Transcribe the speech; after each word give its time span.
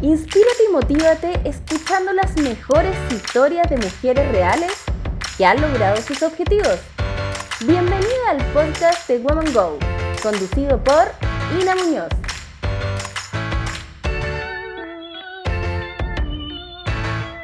Inspírate 0.00 0.62
y 0.68 0.72
motívate 0.72 1.40
escuchando 1.44 2.12
las 2.12 2.36
mejores 2.40 2.96
historias 3.10 3.68
de 3.68 3.78
mujeres 3.78 4.30
reales 4.30 4.84
que 5.36 5.44
han 5.44 5.60
logrado 5.60 5.96
sus 5.96 6.22
objetivos. 6.22 6.78
Bienvenida 7.66 8.30
al 8.30 8.36
podcast 8.52 9.08
de 9.08 9.18
Woman 9.18 9.52
Go, 9.52 9.76
conducido 10.22 10.80
por 10.84 11.02
Ina 11.60 11.74
Muñoz. 11.74 12.10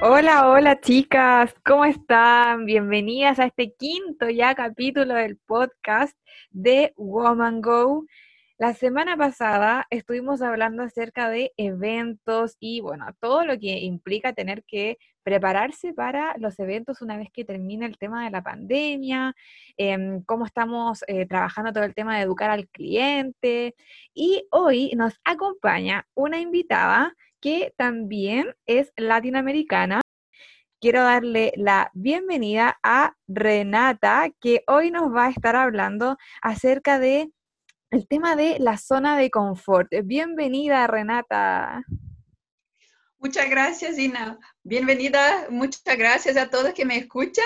Hola, 0.00 0.48
hola 0.48 0.80
chicas, 0.80 1.52
¿cómo 1.66 1.84
están? 1.84 2.66
Bienvenidas 2.66 3.40
a 3.40 3.46
este 3.46 3.72
quinto 3.72 4.30
ya 4.30 4.54
capítulo 4.54 5.14
del 5.14 5.38
podcast 5.38 6.16
de 6.52 6.94
Woman 6.96 7.60
Go. 7.60 8.04
La 8.56 8.72
semana 8.72 9.16
pasada 9.16 9.84
estuvimos 9.90 10.40
hablando 10.40 10.84
acerca 10.84 11.28
de 11.28 11.52
eventos 11.56 12.56
y 12.60 12.80
bueno, 12.80 13.06
todo 13.20 13.44
lo 13.44 13.58
que 13.58 13.80
implica 13.80 14.32
tener 14.32 14.62
que 14.62 14.96
prepararse 15.24 15.92
para 15.92 16.36
los 16.38 16.56
eventos 16.60 17.02
una 17.02 17.16
vez 17.16 17.30
que 17.32 17.44
termine 17.44 17.84
el 17.84 17.98
tema 17.98 18.24
de 18.24 18.30
la 18.30 18.42
pandemia, 18.44 19.34
em, 19.76 20.22
cómo 20.22 20.46
estamos 20.46 21.02
eh, 21.08 21.26
trabajando 21.26 21.72
todo 21.72 21.82
el 21.82 21.94
tema 21.94 22.16
de 22.16 22.22
educar 22.22 22.50
al 22.50 22.68
cliente. 22.68 23.74
Y 24.14 24.46
hoy 24.52 24.92
nos 24.96 25.14
acompaña 25.24 26.06
una 26.14 26.38
invitada 26.38 27.12
que 27.40 27.74
también 27.76 28.54
es 28.66 28.92
latinoamericana. 28.96 30.00
Quiero 30.80 31.02
darle 31.02 31.52
la 31.56 31.90
bienvenida 31.94 32.78
a 32.84 33.14
Renata, 33.26 34.30
que 34.40 34.62
hoy 34.68 34.90
nos 34.92 35.12
va 35.12 35.26
a 35.26 35.30
estar 35.30 35.56
hablando 35.56 36.18
acerca 36.42 36.98
de 37.00 37.32
el 37.94 38.08
tema 38.08 38.34
de 38.34 38.58
la 38.58 38.76
zona 38.76 39.16
de 39.16 39.30
confort. 39.30 39.88
Bienvenida, 40.02 40.84
Renata. 40.88 41.84
Muchas 43.18 43.48
gracias, 43.48 43.96
Ina. 43.98 44.36
Bienvenida, 44.64 45.46
muchas 45.48 45.96
gracias 45.96 46.36
a 46.36 46.50
todos 46.50 46.74
que 46.74 46.84
me 46.84 46.96
escuchan. 46.96 47.44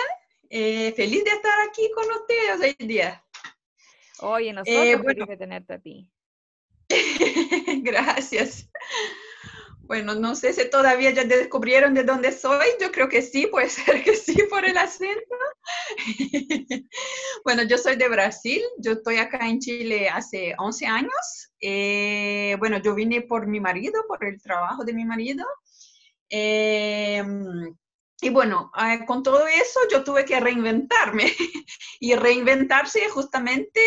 Eh, 0.48 0.94
feliz 0.96 1.22
de 1.22 1.30
estar 1.30 1.52
aquí 1.68 1.90
con 1.94 2.06
ustedes 2.10 2.60
hoy 2.80 2.86
día. 2.86 3.22
Oye, 4.20 4.54
nosotros 4.54 4.86
eh, 4.86 4.96
bueno. 4.96 5.26
de 5.26 5.36
tenerte 5.36 5.74
a 5.74 5.78
ti. 5.78 6.10
gracias. 7.82 8.70
Bueno, 9.88 10.14
no 10.14 10.34
sé 10.34 10.52
si 10.52 10.68
todavía 10.68 11.12
ya 11.12 11.24
descubrieron 11.24 11.94
de 11.94 12.04
dónde 12.04 12.30
soy. 12.30 12.66
Yo 12.78 12.92
creo 12.92 13.08
que 13.08 13.22
sí, 13.22 13.46
puede 13.46 13.70
ser 13.70 14.04
que 14.04 14.14
sí 14.14 14.36
por 14.50 14.66
el 14.66 14.76
acento. 14.76 15.34
bueno, 17.44 17.62
yo 17.62 17.78
soy 17.78 17.96
de 17.96 18.06
Brasil. 18.08 18.62
Yo 18.76 18.92
estoy 18.92 19.16
acá 19.16 19.48
en 19.48 19.60
Chile 19.60 20.10
hace 20.10 20.54
11 20.58 20.86
años. 20.86 21.52
Eh, 21.62 22.54
bueno, 22.58 22.76
yo 22.82 22.94
vine 22.94 23.22
por 23.22 23.46
mi 23.46 23.60
marido, 23.60 24.04
por 24.06 24.22
el 24.26 24.40
trabajo 24.42 24.84
de 24.84 24.92
mi 24.92 25.06
marido. 25.06 25.46
Eh, 26.28 27.24
y 28.20 28.28
bueno, 28.28 28.70
eh, 28.76 29.06
con 29.06 29.22
todo 29.22 29.46
eso 29.46 29.80
yo 29.90 30.04
tuve 30.04 30.26
que 30.26 30.38
reinventarme. 30.38 31.32
y 32.00 32.14
reinventarse 32.14 33.08
justamente 33.08 33.80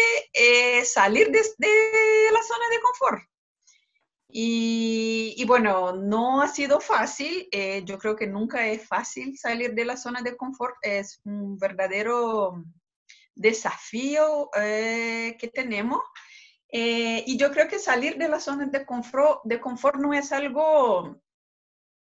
salir 0.84 1.28
de, 1.28 1.42
de 1.60 2.32
la 2.34 2.42
zona 2.42 2.70
de 2.72 2.82
confort. 2.82 3.32
Y, 4.34 5.44
bueno, 5.46 5.94
no 5.94 6.42
ha 6.42 6.48
sido 6.48 6.80
fácil. 6.80 7.48
Eh, 7.52 7.84
yo 7.86 7.98
creo 7.98 8.16
que 8.16 8.28
nunca 8.28 8.68
es 8.68 8.88
fácil 8.88 9.38
salir 9.38 9.74
de 9.74 9.86
la 9.86 9.98
zona 9.98 10.22
de 10.22 10.38
confort. 10.38 10.76
Es 10.82 11.20
un 11.26 11.58
verdadero 11.58 12.64
desafío 13.36 14.50
eh, 14.56 15.36
que 15.40 15.48
tenemos. 15.50 16.00
Eh, 16.70 17.24
y 17.28 17.38
yo 17.38 17.52
creo 17.52 17.68
que 17.68 17.80
salir 17.80 18.18
de 18.18 18.30
la 18.30 18.40
zona 18.40 18.68
de 18.68 18.86
confort, 18.86 19.42
de 19.44 19.60
confort 19.60 20.00
no 20.00 20.14
es 20.14 20.32
algo 20.32 21.22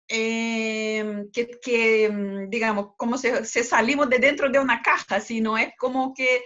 que, 0.08 2.10
mm, 2.12 2.50
digamos, 2.50 2.94
como 2.96 3.18
si, 3.18 3.28
si 3.44 3.62
salimos 3.62 4.08
de 4.08 4.18
dentro 4.18 4.48
de 4.48 4.58
una 4.58 4.82
caja, 4.82 5.20
sino 5.20 5.58
es 5.58 5.70
como 5.78 6.14
que 6.14 6.42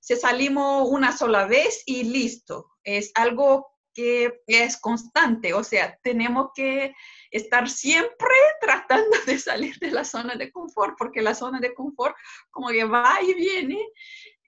se 0.00 0.16
salimos 0.16 0.88
una 0.90 1.16
sola 1.16 1.46
vez 1.46 1.82
y 1.86 2.04
listo. 2.04 2.70
Es 2.82 3.12
algo 3.14 3.71
que 3.94 4.42
es 4.46 4.78
constante, 4.78 5.52
o 5.54 5.62
sea, 5.64 5.98
tenemos 6.02 6.50
que 6.54 6.94
estar 7.30 7.68
siempre 7.68 8.34
tratando 8.60 9.16
de 9.26 9.38
salir 9.38 9.78
de 9.78 9.90
la 9.90 10.04
zona 10.04 10.34
de 10.34 10.50
confort, 10.50 10.94
porque 10.98 11.22
la 11.22 11.34
zona 11.34 11.60
de 11.60 11.74
confort 11.74 12.14
como 12.50 12.68
que 12.68 12.84
va 12.84 13.18
y 13.22 13.34
viene 13.34 13.80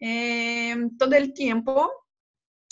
eh, 0.01 0.77
todo 0.99 1.15
el 1.15 1.33
tiempo. 1.33 1.91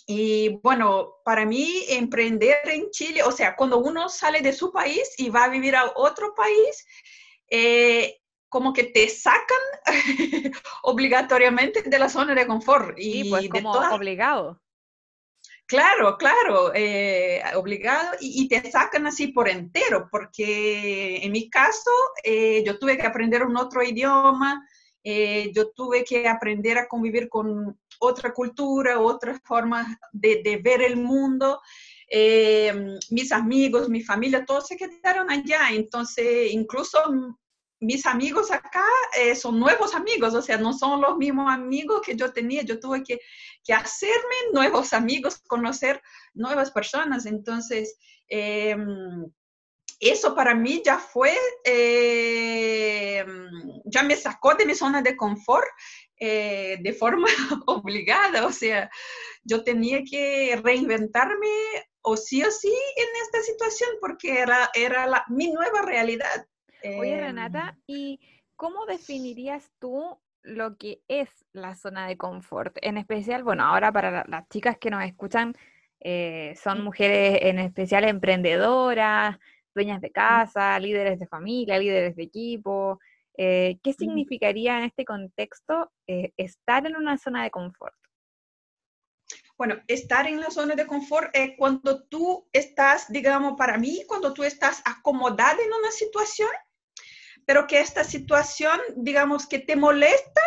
Y 0.07 0.61
bueno, 0.63 1.15
para 1.25 1.47
mí 1.47 1.85
emprender 1.89 2.59
en 2.65 2.91
Chile, 2.91 3.23
o 3.23 3.31
sea, 3.31 3.55
cuando 3.55 3.79
uno 3.79 4.09
sale 4.09 4.41
de 4.41 4.53
su 4.53 4.73
país 4.73 5.15
y 5.17 5.31
va 5.31 5.45
a 5.45 5.49
vivir 5.49 5.77
a 5.77 5.93
otro 5.95 6.35
país, 6.35 6.85
eh, 7.49 8.19
como 8.49 8.73
que 8.73 8.85
te 8.85 9.09
sacan 9.09 9.59
obligatoriamente 10.83 11.83
de 11.83 11.99
la 11.99 12.09
zona 12.09 12.35
de 12.35 12.47
confort. 12.47 12.99
Y 12.99 13.31
pues 13.31 13.49
como 13.49 13.73
obligado. 13.73 14.61
Claro, 15.67 16.19
claro, 16.19 16.73
eh, 16.75 17.43
obligado 17.55 18.17
y, 18.21 18.47
te 18.49 18.71
sacan 18.71 19.07
así 19.07 19.29
por 19.29 19.49
entero, 19.49 20.09
porque 20.11 21.25
en 21.25 21.33
mi 21.33 21.49
caso 21.49 21.91
eh, 22.23 22.63
yo 22.67 22.79
tuve 22.79 22.99
que 22.99 23.07
aprender 23.07 23.43
un 23.43 23.57
otro 23.57 23.83
idioma, 23.83 24.67
eh, 25.03 25.51
yo 25.55 25.71
tuve 25.73 26.05
que 26.05 26.29
aprender 26.29 26.77
a 26.79 26.87
convivir 26.89 27.29
con 27.29 27.79
otra 28.01 28.35
cultura, 28.35 29.01
otra 29.01 29.41
forma 29.45 29.99
de, 30.13 30.43
de 30.45 30.57
ver 30.59 30.83
el 30.83 30.97
mundo. 30.97 31.61
mis 33.11 33.33
amigos, 33.33 33.89
mi 33.89 34.03
familia, 34.03 34.45
todos 34.45 34.67
se 34.69 34.77
quedaron 34.77 35.31
allá, 35.31 35.71
entonces 35.71 36.53
incluso 36.53 36.99
mis 37.83 38.07
amigos 38.07 38.51
acá 38.53 38.87
eh, 39.19 39.35
son 39.35 39.59
nuevos 39.59 39.95
amigos, 39.95 40.35
o 40.35 40.41
sea, 40.41 40.57
no 40.57 40.73
son 40.73 41.01
los 41.01 41.17
mismos 41.17 41.53
amigos 41.53 42.01
que 42.01 42.15
yo 42.15 42.33
tenía, 42.33 42.63
yo 42.63 42.79
tuve 42.79 43.03
que, 43.03 43.19
hacerme 43.75 44.37
nuevos 44.53 44.93
amigos, 44.93 45.39
conocer 45.49 46.01
nuevas 46.33 46.71
personas, 46.71 47.27
entonces, 47.27 47.99
em, 48.29 49.27
eso 49.99 50.35
para 50.35 50.55
mí 50.55 50.83
ya 50.85 50.99
fue, 50.99 51.37
em, 51.65 53.49
ya 53.85 54.03
me 54.05 54.17
sacó 54.17 54.55
de 54.55 54.67
mi 54.67 54.75
zona 54.75 55.03
de 55.03 55.17
confort 55.17 55.67
eh, 56.19 56.79
de 56.81 56.93
forma 56.93 57.27
obligada, 57.67 58.47
o 58.47 58.53
sea, 58.53 58.89
yo 59.43 59.65
tenía 59.65 60.03
que 60.09 60.61
reinventarme 60.63 61.49
o 62.03 62.17
sí 62.17 62.45
o 62.45 62.51
sí 62.51 62.73
en 62.97 63.09
esta 63.23 63.43
situación 63.43 63.91
porque 64.01 64.41
era, 64.41 64.71
era 64.75 65.25
mi 65.29 65.53
nueva 65.53 65.83
realidad. 65.83 66.47
Oye, 66.85 67.21
Renata, 67.21 67.71
em, 67.71 67.83
¿y 67.87 68.21
cómo 68.57 68.87
definirías 68.87 69.71
tú 69.79 70.19
lo 70.43 70.77
que 70.77 71.03
es 71.09 71.29
la 71.53 71.75
zona 71.75 72.07
de 72.07 72.17
confort? 72.17 72.77
En 72.83 72.99
especial, 72.99 73.45
bueno, 73.45 73.65
ahora 73.65 73.93
para 73.93 74.25
las 74.27 74.49
chicas 74.49 74.79
que 74.79 74.91
nos 74.91 75.05
escuchan, 75.05 75.55
eh, 76.01 76.55
son 76.61 76.83
mujeres 76.83 77.39
en 77.43 77.59
especial 77.61 78.05
emprendedoras, 78.05 79.39
dueñas 79.75 80.01
de 80.01 80.11
casa, 80.11 80.79
líderes 80.79 81.19
de 81.21 81.27
familia, 81.27 81.79
líderes 81.79 82.17
de 82.17 82.25
equipo. 82.25 82.99
Eh, 83.37 83.79
¿Qué 83.83 83.93
significaría 83.93 84.79
en 84.79 84.85
este 84.85 85.05
contexto 85.05 85.91
eh, 86.07 86.33
estar 86.37 86.87
en 86.87 86.97
una 86.97 87.17
zona 87.19 87.45
de 87.45 87.51
confort? 87.51 87.95
Bueno, 89.57 89.77
estar 89.87 90.27
en 90.27 90.41
la 90.41 90.51
zona 90.51 90.75
de 90.75 90.87
confort 90.87 91.31
es 91.35 91.53
cuando 91.57 92.03
tú 92.05 92.49
estás, 92.53 93.11
digamos, 93.13 93.55
para 93.57 93.79
mí, 93.79 94.03
cuando 94.09 94.35
tú 94.35 94.43
estás 94.43 94.83
acomodada 94.85 95.63
en 95.63 95.73
una 95.73 95.91
situación 95.93 96.49
pero 97.45 97.67
que 97.67 97.81
esta 97.81 98.05
situación, 98.05 98.79
digamos, 98.97 99.47
que 99.47 99.59
te 99.59 99.77
molesta, 99.77 100.43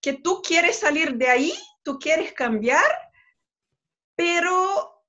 que 0.00 0.12
tú 0.12 0.42
quieres 0.42 0.78
salir 0.78 1.14
de 1.14 1.28
ahí, 1.28 1.52
tú 1.82 1.98
quieres 1.98 2.32
cambiar, 2.32 2.84
pero 4.16 5.02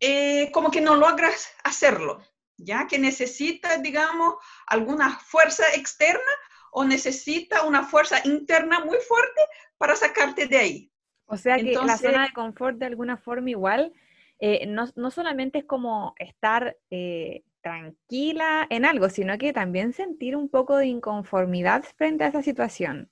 eh, 0.00 0.50
como 0.52 0.70
que 0.70 0.80
no 0.80 0.96
logras 0.96 1.50
hacerlo, 1.64 2.22
ya 2.56 2.86
que 2.86 2.98
necesita, 2.98 3.78
digamos, 3.78 4.34
alguna 4.66 5.18
fuerza 5.18 5.64
externa 5.74 6.32
o 6.72 6.84
necesita 6.84 7.62
una 7.62 7.84
fuerza 7.84 8.20
interna 8.24 8.80
muy 8.84 8.98
fuerte 8.98 9.40
para 9.76 9.96
sacarte 9.96 10.46
de 10.46 10.58
ahí. 10.58 10.92
O 11.26 11.36
sea 11.36 11.56
que 11.56 11.72
la 11.72 11.98
zona 11.98 12.22
de 12.22 12.32
confort 12.32 12.78
de 12.78 12.86
alguna 12.86 13.16
forma 13.16 13.50
igual, 13.50 13.92
eh, 14.38 14.66
no, 14.66 14.86
no, 14.96 15.10
solamente 15.10 15.58
es 15.58 15.64
como 15.64 16.14
estar 16.18 16.76
eh, 16.90 17.42
tranquila 17.68 18.66
en 18.70 18.84
algo, 18.84 19.10
sino 19.10 19.36
que 19.36 19.52
también 19.52 19.92
sentir 19.92 20.34
un 20.36 20.48
poco 20.48 20.76
de 20.76 20.86
inconformidad 20.86 21.84
frente 21.96 22.24
a 22.24 22.28
esa 22.28 22.42
situación. 22.42 23.10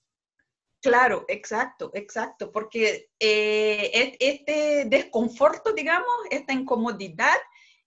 Claro, 0.81 1.25
exacto, 1.29 1.91
exacto, 1.95 2.53
porque 2.53 3.11
eh, 3.19 4.17
este 4.21 4.85
desconforto, 4.87 5.73
digamos, 5.73 6.15
esta 6.31 6.53
incomodidad, 6.53 7.37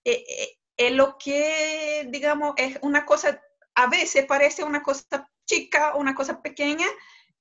eh, 0.04 0.24
eh, 0.28 0.58
es 0.78 0.92
lo 0.92 1.18
que, 1.18 2.08
digamos, 2.10 2.54
es 2.58 2.78
una 2.82 3.06
cosa, 3.06 3.42
a 3.76 3.88
veces 3.88 4.26
parece 4.26 4.64
una 4.64 4.84
cosa 4.84 5.30
chica, 5.46 5.96
una 5.96 6.14
cosa 6.14 6.42
pequeña, 6.42 6.88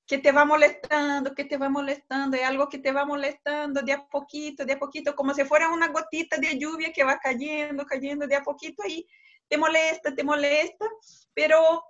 que 0.08 0.16
te 0.16 0.32
va 0.32 0.46
molestando, 0.46 1.34
que 1.34 1.44
te 1.44 1.58
va 1.58 1.68
molestando, 1.68 2.38
hay 2.38 2.42
algo 2.42 2.66
que 2.70 2.78
te 2.78 2.92
va 2.92 3.04
molestando 3.04 3.82
de 3.82 3.92
a 3.92 4.06
poquito, 4.08 4.64
de 4.64 4.72
a 4.72 4.78
poquito, 4.78 5.14
como 5.14 5.34
si 5.34 5.44
fuera 5.44 5.68
una 5.68 5.88
gotita 5.88 6.38
de 6.38 6.58
lluvia 6.58 6.90
que 6.94 7.04
va 7.04 7.18
cayendo, 7.18 7.84
cayendo 7.84 8.26
de 8.26 8.34
a 8.34 8.42
poquito 8.42 8.82
y 8.88 9.06
te 9.46 9.58
molesta, 9.58 10.14
te 10.14 10.24
molesta, 10.24 10.86
pero 11.34 11.84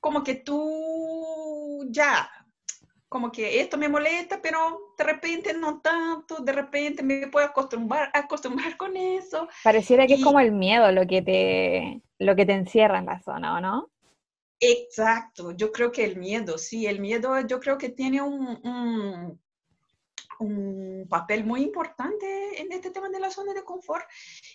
como 0.00 0.24
que 0.24 0.36
tú 0.36 1.86
ya, 1.90 2.26
como 3.06 3.30
que 3.30 3.60
esto 3.60 3.76
me 3.76 3.90
molesta, 3.90 4.40
pero 4.40 4.94
de 4.96 5.04
repente 5.04 5.52
no 5.52 5.82
tanto, 5.82 6.36
de 6.38 6.52
repente 6.52 7.02
me 7.02 7.26
puedo 7.26 7.44
acostumbrar, 7.44 8.10
acostumbrar 8.14 8.78
con 8.78 8.96
eso. 8.96 9.46
Pareciera 9.62 10.06
que 10.06 10.14
es 10.14 10.24
como 10.24 10.40
el 10.40 10.52
miedo 10.52 10.90
lo 10.90 11.06
que, 11.06 11.20
te, 11.20 12.00
lo 12.18 12.34
que 12.34 12.46
te 12.46 12.54
encierra 12.54 12.98
en 12.98 13.06
la 13.06 13.20
zona, 13.20 13.58
¿o 13.58 13.60
no? 13.60 13.90
Exacto, 14.60 15.52
yo 15.52 15.72
creo 15.72 15.90
que 15.90 16.04
el 16.04 16.16
miedo, 16.16 16.58
sí, 16.58 16.86
el 16.86 17.00
miedo 17.00 17.40
yo 17.46 17.58
creo 17.60 17.78
que 17.78 17.88
tiene 17.88 18.20
un, 18.20 19.40
un, 20.38 21.06
papel 21.08 21.44
muy 21.44 21.62
importante 21.62 22.60
en 22.60 22.70
este 22.70 22.90
tema 22.90 23.08
de 23.08 23.18
la 23.18 23.30
zona 23.30 23.52
de 23.52 23.64
confort 23.64 24.04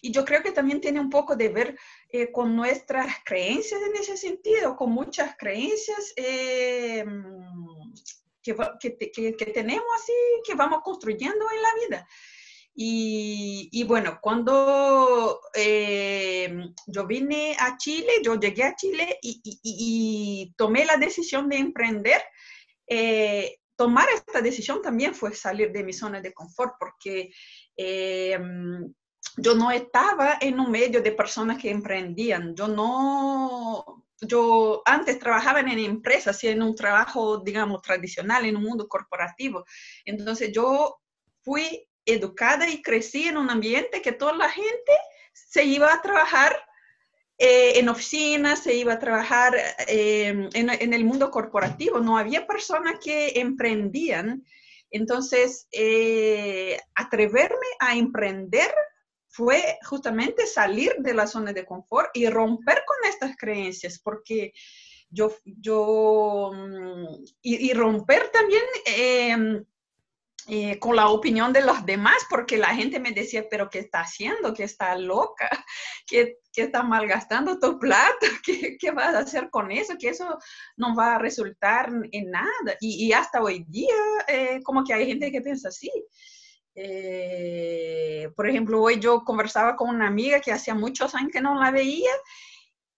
y 0.01 0.11
yo 0.11 0.23
creo 0.23 0.41
que 0.41 0.51
también 0.51 0.79
tiene 0.79 0.99
un 0.99 1.09
poco 1.09 1.35
de 1.35 1.49
ver 1.49 1.77
eh, 2.09 2.31
con 2.31 2.55
nuestras 2.55 3.07
creencias 3.25 3.81
en 3.81 3.95
ese 3.95 4.15
sentido, 4.15 4.75
con 4.75 4.91
muchas 4.91 5.35
creencias 5.37 6.13
eh, 6.15 7.03
que, 8.41 8.55
que, 8.79 9.35
que, 9.35 9.45
tenemos 9.47 9.85
así, 9.95 10.13
que 10.45 10.53
vamos 10.53 10.81
construyendo 10.83 11.45
en 11.51 11.61
la 11.61 11.87
vida. 11.87 12.07
Y, 12.77 13.85
bueno, 13.87 14.19
cuando 14.21 15.39
eh, 15.53 16.53
yo 16.87 17.07
vine 17.07 17.55
a 17.57 17.77
Chile, 17.77 18.11
yo 18.21 18.37
llegué 18.37 18.63
a 18.63 18.75
Chile 18.75 19.17
y, 19.21 20.53
tomé 20.57 20.85
la 20.85 20.97
decisión 20.97 21.47
de 21.47 21.57
emprender, 21.57 22.21
eh, 22.87 23.59
tomar 23.77 24.07
esta 24.13 24.41
decisión 24.41 24.81
también 24.81 25.15
fue 25.15 25.33
salir 25.33 25.71
de 25.71 25.83
mi 25.83 25.93
zona 25.93 26.19
de 26.19 26.33
confort 26.33 26.73
porque 26.77 27.31
eh, 27.77 28.39
yo 29.37 29.55
no 29.55 29.71
estaba 29.71 30.37
en 30.41 30.59
un 30.59 30.69
medio 30.69 31.01
de 31.01 31.11
personas 31.13 31.61
que 31.61 31.69
emprendían. 31.69 32.55
Yo 32.55 32.67
no, 32.67 34.05
yo 34.19 34.81
antes 34.85 35.17
trabajaba 35.19 35.61
en 35.61 35.69
empresas, 35.79 36.43
en 36.43 36.61
un 36.61 36.75
trabajo, 36.75 37.37
digamos, 37.37 37.81
tradicional, 37.81 38.45
en 38.45 38.57
un 38.57 38.63
mundo 38.63 38.87
corporativo. 38.87 39.65
Entonces 40.03 40.51
yo 40.51 40.97
fui 41.41 41.87
educada 42.05 42.69
y 42.69 42.81
crecí 42.81 43.27
en 43.27 43.37
un 43.37 43.49
ambiente 43.49 44.01
que 44.01 44.11
toda 44.11 44.33
la 44.33 44.49
gente 44.49 44.91
se 45.33 45.63
iba 45.63 45.93
a 45.93 46.01
trabajar 46.01 46.55
eh, 47.37 47.79
en 47.79 47.89
oficinas, 47.89 48.63
se 48.63 48.75
iba 48.75 48.93
a 48.93 48.99
trabajar 48.99 49.53
eh, 49.87 50.49
en, 50.53 50.93
el 50.93 51.03
mundo 51.03 51.29
corporativo, 51.29 51.99
no 51.99 52.17
había 52.17 52.47
personas 52.47 52.99
que 53.03 53.39
emprendían. 53.39 54.45
Entonces, 54.89 55.67
eh, 55.73 56.79
atreverme 56.93 57.67
a 57.79 57.97
emprender 57.97 58.73
fue 59.27 59.77
justamente 59.83 60.47
salir 60.47 60.95
de 60.99 61.13
la 61.13 61.27
zona 61.27 61.51
de 61.51 61.65
confort 61.65 62.09
y 62.13 62.29
romper 62.29 62.83
con 62.85 63.09
estas 63.09 63.35
creencias, 63.35 63.99
porque 63.99 64.53
yo, 65.09 65.35
yo, 65.43 66.51
mm, 66.53 67.25
y, 67.41 67.69
y 67.69 67.73
romper 67.73 68.29
también 68.31 68.63
eh, 70.47 70.77
con 70.79 70.95
la 70.95 71.09
opinión 71.09 71.51
de 71.53 71.61
los 71.61 71.85
demás, 71.85 72.25
porque 72.29 72.57
la 72.57 72.75
gente 72.75 72.99
me 72.99 73.11
decía, 73.11 73.45
pero 73.49 73.69
¿qué 73.69 73.79
está 73.79 74.01
haciendo? 74.01 74.53
¿Qué 74.53 74.63
está 74.63 74.95
loca? 74.95 75.49
¿Qué, 76.07 76.37
qué 76.53 76.63
está 76.63 76.83
malgastando 76.83 77.59
tu 77.59 77.79
plata? 77.79 78.13
¿Qué, 78.45 78.77
¿Qué, 78.79 78.91
vas 78.91 79.15
a 79.15 79.19
hacer 79.19 79.49
con 79.49 79.71
eso? 79.71 79.95
Que 79.99 80.09
eso 80.09 80.37
no 80.77 80.95
va 80.95 81.15
a 81.15 81.19
resultar 81.19 81.89
en 82.11 82.31
nada. 82.31 82.77
Y, 82.79 83.07
y 83.07 83.13
hasta 83.13 83.41
hoy 83.41 83.65
día, 83.67 83.95
eh, 84.27 84.59
como 84.63 84.83
que 84.83 84.93
hay 84.93 85.07
gente 85.07 85.31
que 85.31 85.41
piensa 85.41 85.69
así. 85.69 85.91
Eh, 86.75 88.29
por 88.35 88.49
ejemplo, 88.49 88.81
hoy 88.81 88.99
yo 88.99 89.23
conversaba 89.23 89.75
con 89.75 89.89
una 89.89 90.07
amiga 90.07 90.41
que 90.41 90.51
hacía 90.51 90.75
muchos 90.75 91.15
años 91.15 91.31
que 91.31 91.41
no 91.41 91.55
la 91.55 91.71
veía 91.71 92.11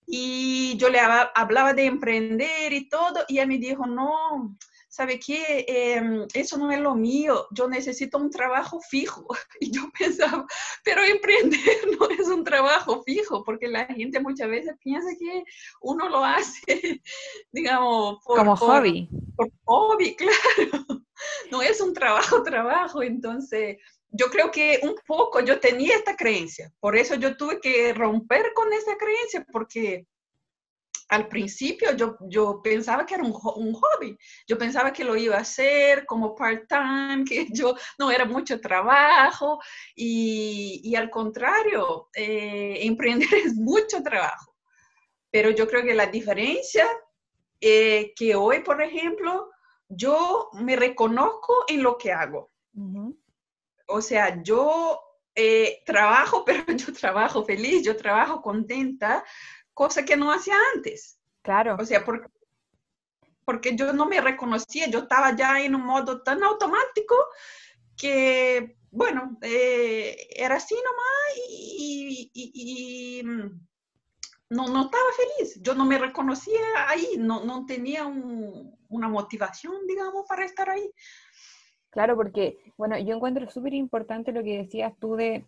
y 0.08 0.76
yo 0.78 0.90
le 0.90 1.00
hablaba 1.00 1.74
de 1.74 1.86
emprender 1.86 2.74
y 2.74 2.88
todo, 2.88 3.26
y 3.28 3.36
ella 3.36 3.46
me 3.46 3.58
dijo, 3.58 3.86
no, 3.86 4.58
¿sabe 4.98 5.20
qué? 5.20 5.64
Em, 5.68 6.26
eso 6.34 6.58
no 6.58 6.72
es 6.72 6.80
lo 6.80 6.96
mío, 6.96 7.46
yo 7.52 7.68
necesito 7.68 8.18
un 8.18 8.32
trabajo 8.32 8.82
fijo. 8.82 9.28
Y 9.60 9.72
yo 9.72 9.90
pensaba, 9.98 10.46
pero 10.84 11.04
emprender 11.04 11.60
no 12.00 12.10
es 12.10 12.28
un 12.28 12.44
trabajo 12.44 13.04
fijo, 13.04 13.44
porque 13.44 13.68
la 13.68 13.86
gente 13.86 14.20
muchas 14.20 14.50
veces 14.50 14.76
piensa 14.80 15.10
que 15.20 15.44
uno 15.82 16.10
lo 16.10 16.24
hace, 16.24 16.62
digamos, 17.52 18.24
por, 18.26 18.40
como 18.40 18.56
hobby. 18.56 19.08
Por 19.36 19.52
hobby, 19.66 20.16
claro. 20.16 21.04
No 21.52 21.62
es 21.62 21.80
un 21.82 21.94
trabajo, 21.94 22.44
trabajo. 22.44 23.02
Entonces, 23.02 23.78
yo 24.10 24.28
creo 24.28 24.50
que 24.52 24.80
un 24.84 24.96
poco 25.06 25.42
yo 25.42 25.60
tenía 25.60 25.96
esta 25.96 26.16
creencia, 26.16 26.72
por 26.80 26.96
eso 26.96 27.16
yo 27.16 27.38
tuve 27.38 27.60
que 27.60 27.94
romper 27.94 28.52
con 28.54 28.72
esa 28.74 28.96
creencia, 28.98 29.46
porque 29.52 30.08
al 31.10 31.28
principio 31.28 31.96
yo, 31.96 32.18
yo 32.22 32.62
pensaba 32.62 33.06
que 33.06 33.16
era 33.16 33.24
un, 33.24 33.34
un, 33.56 33.74
hobby, 33.74 34.18
yo 34.48 34.58
pensaba 34.58 34.92
que 34.92 35.04
lo 35.04 35.16
iba 35.16 35.38
a 35.38 35.42
hacer 35.42 36.06
como 36.06 36.36
part-time, 36.36 37.24
que 37.26 37.48
yo 37.54 37.76
no 37.98 38.12
era 38.12 38.26
mucho 38.26 38.60
trabajo 38.60 39.60
y, 39.96 40.82
y 40.84 40.96
al 40.96 41.10
contrario, 41.10 42.10
eh, 42.14 42.80
emprender 42.82 43.30
es 43.46 43.56
mucho 43.56 44.04
trabajo. 44.04 44.56
Pero 45.32 45.50
yo 45.52 45.68
creo 45.68 45.84
que 45.84 45.94
la 45.94 46.08
diferencia 46.08 46.88
eh, 47.60 48.14
que 48.16 48.36
hoy, 48.36 48.60
por 48.60 48.82
ejemplo, 48.82 49.50
yo 49.90 50.50
me 50.54 50.76
reconozco 50.76 51.66
en 51.68 51.84
lo 51.84 51.98
que 51.98 52.12
hago. 52.12 52.52
O 53.88 54.02
sea, 54.02 54.42
yo 54.44 55.00
eh, 55.36 55.82
trabajo, 55.86 56.44
pero 56.46 56.64
yo 56.74 56.94
trabajo 56.94 57.44
feliz, 57.44 57.84
yo 57.84 57.96
trabajo 57.96 58.42
contenta 58.42 59.24
cosa 59.78 60.04
que 60.04 60.18
no 60.18 60.32
hacía 60.32 60.56
antes. 60.74 61.20
Claro. 61.44 61.78
O 61.80 61.86
sea, 61.86 62.04
porque, 62.04 62.28
porque 63.46 63.76
yo 63.76 63.94
no 63.94 64.08
me 64.08 64.20
reconocía, 64.20 64.90
yo 64.90 65.00
estaba 65.02 65.36
ya 65.36 65.62
en 65.62 65.76
un 65.76 65.86
modo 65.86 66.24
tan 66.24 66.42
automático 66.44 67.16
que, 67.96 68.76
bueno, 68.90 69.38
eh, 69.44 70.30
era 70.36 70.56
así 70.56 70.74
nomás 70.74 71.38
y, 71.48 73.22
mm, 73.24 73.68
no, 74.50 74.68
no, 74.68 74.86
estaba 74.86 75.10
feliz. 75.16 75.62
Yo 75.62 75.76
no 75.76 75.86
me 75.86 76.00
reconocía 76.00 76.60
ahí, 76.88 77.10
no, 77.20 77.46
no 77.46 77.68
tenía 77.68 78.08
una 78.08 79.08
motivación, 79.10 79.86
digamos, 79.88 80.26
para 80.28 80.44
estar 80.44 80.72
ahí. 80.72 80.90
Claro, 81.92 82.16
porque, 82.16 82.74
bueno, 82.78 82.98
yo 82.98 83.16
encuentro 83.16 83.48
súper 83.52 83.76
importante 83.76 84.32
lo 84.32 84.44
que 84.44 84.58
decías 84.58 84.94
tú 85.00 85.16
de 85.16 85.46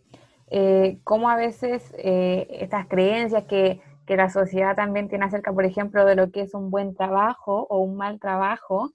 eh, 0.52 1.00
cómo 1.04 1.30
a 1.32 1.36
veces 1.36 1.92
eh, 1.98 2.48
estas 2.52 2.88
creencias 2.88 3.46
que 3.46 3.82
que 4.10 4.18
la 4.18 4.32
sociedad 4.32 4.76
también 4.76 5.08
tiene 5.08 5.26
acerca, 5.26 5.54
por 5.54 5.66
ejemplo, 5.66 6.04
de 6.04 6.16
lo 6.16 6.32
que 6.32 6.42
es 6.42 6.56
un 6.56 6.72
buen 6.72 6.96
trabajo 6.96 7.68
o 7.70 7.78
un 7.78 7.96
mal 7.96 8.20
trabajo, 8.20 8.90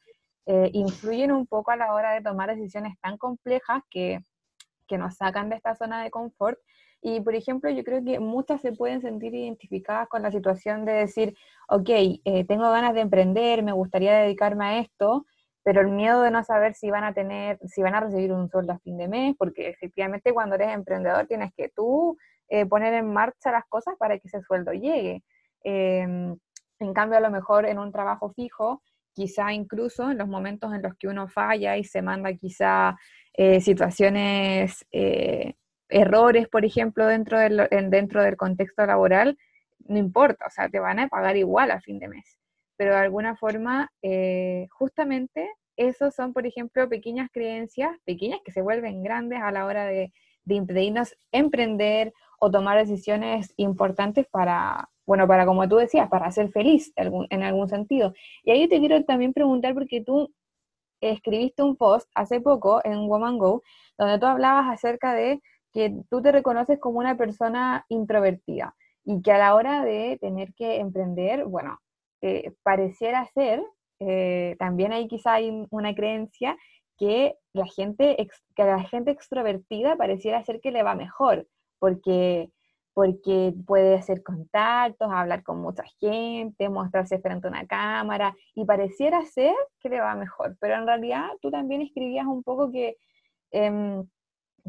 eh, 0.44 0.70
influyen 0.72 1.30
un 1.30 1.46
poco 1.46 1.70
a 1.70 1.76
la 1.76 1.94
hora 1.94 2.14
de 2.14 2.20
tomar 2.20 2.48
decisiones 2.48 2.98
tan 3.00 3.16
complejas 3.16 3.82
que, 3.88 4.18
que 4.88 4.98
nos 4.98 5.14
sacan 5.14 5.50
de 5.50 5.54
esta 5.54 5.76
zona 5.76 6.02
de 6.02 6.10
confort. 6.10 6.58
Y, 7.00 7.20
por 7.20 7.36
ejemplo, 7.36 7.70
yo 7.70 7.84
creo 7.84 8.02
que 8.02 8.18
muchas 8.18 8.60
se 8.60 8.72
pueden 8.72 9.02
sentir 9.02 9.32
identificadas 9.36 10.08
con 10.08 10.20
la 10.20 10.32
situación 10.32 10.84
de 10.84 10.94
decir, 10.94 11.36
ok, 11.68 11.90
eh, 11.90 12.44
tengo 12.48 12.68
ganas 12.72 12.92
de 12.92 13.02
emprender, 13.02 13.62
me 13.62 13.70
gustaría 13.70 14.16
dedicarme 14.16 14.64
a 14.64 14.78
esto, 14.80 15.26
pero 15.62 15.80
el 15.80 15.90
miedo 15.90 16.22
de 16.22 16.32
no 16.32 16.42
saber 16.42 16.74
si 16.74 16.90
van 16.90 17.04
a 17.04 17.14
tener, 17.14 17.60
si 17.68 17.82
van 17.82 17.94
a 17.94 18.00
recibir 18.00 18.32
un 18.32 18.48
sueldo 18.48 18.72
a 18.72 18.80
fin 18.80 18.96
de 18.96 19.06
mes, 19.06 19.36
porque 19.38 19.68
efectivamente 19.68 20.32
cuando 20.32 20.56
eres 20.56 20.74
emprendedor 20.74 21.28
tienes 21.28 21.52
que 21.54 21.68
tú 21.68 22.18
eh, 22.54 22.66
poner 22.66 22.94
en 22.94 23.12
marcha 23.12 23.50
las 23.50 23.64
cosas 23.68 23.96
para 23.98 24.16
que 24.16 24.28
ese 24.28 24.40
sueldo 24.40 24.70
llegue. 24.72 25.24
Em, 25.64 26.36
en 26.78 26.94
cambio, 26.94 27.18
a 27.18 27.20
lo 27.20 27.28
mejor 27.28 27.66
en 27.66 27.80
un 27.80 27.90
trabajo 27.90 28.32
fijo, 28.32 28.80
quizá 29.12 29.52
incluso 29.52 30.08
en 30.12 30.18
los 30.18 30.28
momentos 30.28 30.72
en 30.72 30.80
los 30.82 30.94
que 30.94 31.08
uno 31.08 31.26
falla 31.26 31.76
y 31.76 31.82
se 31.82 32.00
manda 32.00 32.32
quizá 32.34 32.96
eh, 33.32 33.60
situaciones, 33.60 34.86
eh, 34.92 35.54
errores, 35.88 36.46
por 36.48 36.64
ejemplo, 36.64 37.08
dentro 37.08 37.40
del, 37.40 37.66
dentro 37.90 38.22
del 38.22 38.36
contexto 38.36 38.86
laboral, 38.86 39.36
no 39.88 39.98
importa, 39.98 40.46
o 40.46 40.50
sea, 40.50 40.68
te 40.68 40.78
van 40.78 41.00
a 41.00 41.08
pagar 41.08 41.36
igual 41.36 41.72
a 41.72 41.80
fin 41.80 41.98
de 41.98 42.06
mes. 42.06 42.38
Pero 42.76 42.92
de 42.92 43.00
alguna 43.00 43.34
forma, 43.34 43.90
justamente, 44.70 45.50
esos 45.76 46.14
son, 46.14 46.32
por 46.32 46.46
ejemplo, 46.46 46.88
pequeñas 46.88 47.30
creencias, 47.32 47.90
pequeñas 48.04 48.38
que 48.44 48.52
se 48.52 48.62
vuelven 48.62 49.02
grandes 49.02 49.40
a 49.42 49.50
la 49.50 49.66
hora 49.66 49.86
de, 49.86 50.12
de 50.44 50.54
impedirnos 50.54 51.16
emprender 51.32 52.12
o 52.38 52.50
tomar 52.50 52.78
decisiones 52.78 53.52
importantes 53.56 54.26
para, 54.30 54.90
bueno, 55.06 55.26
para 55.26 55.46
como 55.46 55.68
tú 55.68 55.76
decías, 55.76 56.08
para 56.08 56.30
ser 56.30 56.50
feliz 56.50 56.92
en 56.96 57.42
algún 57.42 57.68
sentido. 57.68 58.14
Y 58.44 58.50
ahí 58.50 58.68
te 58.68 58.78
quiero 58.78 59.04
también 59.04 59.32
preguntar, 59.32 59.74
porque 59.74 60.02
tú 60.02 60.32
escribiste 61.00 61.62
un 61.62 61.76
post 61.76 62.08
hace 62.14 62.40
poco 62.40 62.80
en 62.84 63.08
Woman 63.08 63.38
Go, 63.38 63.62
donde 63.98 64.18
tú 64.18 64.26
hablabas 64.26 64.72
acerca 64.72 65.14
de 65.14 65.42
que 65.72 65.94
tú 66.08 66.22
te 66.22 66.32
reconoces 66.32 66.78
como 66.78 66.98
una 67.00 67.16
persona 67.16 67.84
introvertida 67.88 68.74
y 69.04 69.20
que 69.22 69.32
a 69.32 69.38
la 69.38 69.54
hora 69.54 69.84
de 69.84 70.18
tener 70.20 70.54
que 70.54 70.78
emprender, 70.78 71.44
bueno, 71.44 71.78
eh, 72.22 72.52
pareciera 72.62 73.26
ser 73.34 73.62
eh, 74.00 74.56
también 74.58 74.92
hay 74.92 75.08
quizá 75.08 75.34
hay 75.34 75.66
una 75.70 75.94
creencia 75.94 76.56
que 76.98 77.36
la 77.52 77.66
gente, 77.66 78.16
que 78.54 78.64
la 78.64 78.82
gente 78.84 79.10
extrovertida 79.10 79.96
pareciera 79.96 80.44
ser 80.44 80.60
que 80.60 80.70
le 80.70 80.82
va 80.82 80.94
mejor, 80.94 81.46
porque, 81.84 82.50
porque 82.94 83.52
puede 83.66 83.96
hacer 83.96 84.22
contactos, 84.22 85.10
hablar 85.12 85.42
con 85.42 85.60
mucha 85.60 85.84
gente, 86.00 86.70
mostrarse 86.70 87.18
frente 87.18 87.46
a 87.46 87.50
una 87.50 87.66
cámara, 87.66 88.34
y 88.54 88.64
pareciera 88.64 89.22
ser 89.26 89.54
que 89.80 89.90
le 89.90 90.00
va 90.00 90.14
mejor, 90.14 90.56
pero 90.60 90.76
en 90.76 90.86
realidad 90.86 91.28
tú 91.42 91.50
también 91.50 91.82
escribías 91.82 92.26
un 92.26 92.42
poco 92.42 92.72
que, 92.72 92.96
em, 93.50 94.08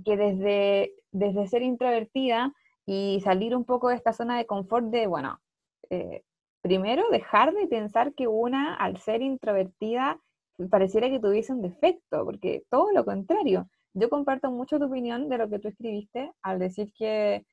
que 0.03 0.17
desde, 0.17 0.93
desde 1.13 1.47
ser 1.47 1.61
introvertida 1.61 2.51
y 2.85 3.21
salir 3.23 3.55
un 3.55 3.63
poco 3.63 3.87
de 3.87 3.95
esta 3.95 4.11
zona 4.11 4.37
de 4.37 4.45
confort 4.45 4.87
de, 4.87 5.07
bueno, 5.07 5.39
eh, 5.89 6.21
primero 6.61 7.09
dejar 7.11 7.53
de 7.53 7.65
pensar 7.67 8.13
que 8.13 8.27
una, 8.27 8.75
al 8.75 8.97
ser 8.97 9.21
introvertida, 9.21 10.19
pareciera 10.69 11.09
que 11.09 11.21
tuviese 11.21 11.53
un 11.53 11.61
defecto, 11.61 12.25
porque 12.25 12.65
todo 12.69 12.91
lo 12.91 13.05
contrario. 13.05 13.69
Yo 13.95 14.09
comparto 14.09 14.51
mucho 14.51 14.77
tu 14.77 14.85
opinión 14.85 15.29
de 15.29 15.37
lo 15.37 15.49
que 15.49 15.59
tú 15.59 15.69
escribiste 15.69 16.31
al 16.41 16.59
decir 16.59 16.91
que 16.97 17.45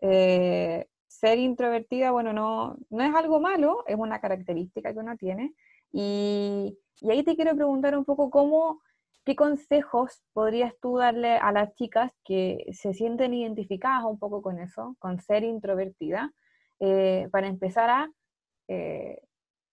eh, 0.00 0.86
ser 1.08 1.38
introvertida, 1.38 2.12
bueno, 2.12 2.32
no, 2.32 2.76
no 2.88 3.02
es 3.02 3.12
algo 3.14 3.40
malo, 3.40 3.82
es 3.86 3.96
una 3.96 4.20
característica 4.20 4.92
que 4.92 4.98
uno 5.00 5.16
tiene. 5.16 5.54
Y, 5.90 6.78
y 7.00 7.10
ahí 7.10 7.24
te 7.24 7.34
quiero 7.34 7.56
preguntar 7.56 7.98
un 7.98 8.04
poco 8.04 8.30
cómo, 8.30 8.80
qué 9.24 9.34
consejos 9.34 10.22
podrías 10.32 10.72
tú 10.80 10.98
darle 10.98 11.36
a 11.36 11.50
las 11.50 11.74
chicas 11.74 12.12
que 12.24 12.64
se 12.72 12.94
sienten 12.94 13.34
identificadas 13.34 14.04
un 14.04 14.20
poco 14.20 14.40
con 14.40 14.60
eso, 14.60 14.94
con 15.00 15.18
ser 15.20 15.42
introvertida, 15.42 16.32
eh, 16.78 17.28
para 17.32 17.48
empezar 17.48 17.90
a 17.90 18.10
eh, 18.68 19.20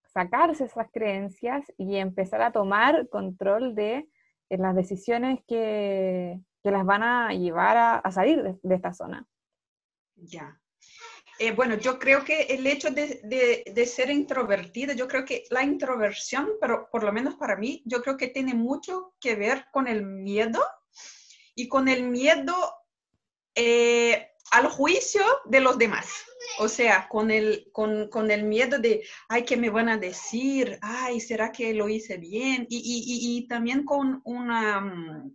sacarse 0.06 0.64
esas 0.64 0.90
creencias 0.92 1.72
y 1.78 1.98
empezar 1.98 2.42
a 2.42 2.52
tomar 2.52 3.10
control 3.10 3.76
de 3.76 4.08
eh, 4.50 4.58
las 4.58 4.76
decisiones 4.76 5.40
que, 5.48 6.40
que, 6.64 6.72
las 6.72 6.86
van 6.86 7.04
a 7.04 7.34
llevar 7.34 8.02
a, 8.04 8.12
salir 8.12 8.58
de, 8.62 8.76
esta 8.76 8.94
zona. 8.94 9.28
Ya. 10.16 10.60
Eh, 11.40 11.52
bueno, 11.52 11.76
yo 11.76 12.00
creo 12.00 12.24
que 12.24 12.44
el 12.44 12.66
hecho 12.66 12.92
de, 12.92 13.20
de, 13.24 13.72
de, 13.74 13.86
ser 13.86 14.10
introvertida, 14.10 14.94
yo 14.94 15.08
creo 15.08 15.26
que 15.26 15.44
la 15.50 15.64
introversión, 15.64 16.52
pero 16.62 16.90
por 16.90 17.04
lo 17.04 17.12
menos 17.12 17.36
para 17.36 17.58
mí, 17.58 17.82
yo 17.86 18.02
creo 18.02 18.16
que 18.16 18.28
tiene 18.28 18.54
mucho 18.54 19.16
que 19.20 19.36
ver 19.36 19.66
con 19.72 19.88
el 19.88 20.04
miedo 20.04 20.62
y 21.56 21.68
con 21.68 21.88
el 21.88 22.04
miedo 22.04 22.56
eh, 23.56 24.35
al 24.52 24.68
juicio 24.68 25.24
de 25.46 25.60
los 25.60 25.78
demás. 25.78 26.08
O 26.60 26.68
sea, 26.68 27.08
con 27.10 27.32
el, 27.32 27.70
con, 27.72 28.10
con, 28.10 28.30
el 28.32 28.44
miedo 28.44 28.78
de, 28.80 29.04
ay, 29.28 29.44
¿qué 29.44 29.58
me 29.58 29.70
van 29.70 29.90
a 29.90 29.98
decir? 29.98 30.78
Ay, 30.82 31.20
¿será 31.20 31.52
que 31.52 31.74
lo 31.74 31.90
hice 31.90 32.18
bien? 32.18 32.66
Y, 32.70 32.78
y, 32.78 33.38
y 33.38 33.48
también 33.48 33.84
con 33.84 34.22
una, 34.24 35.26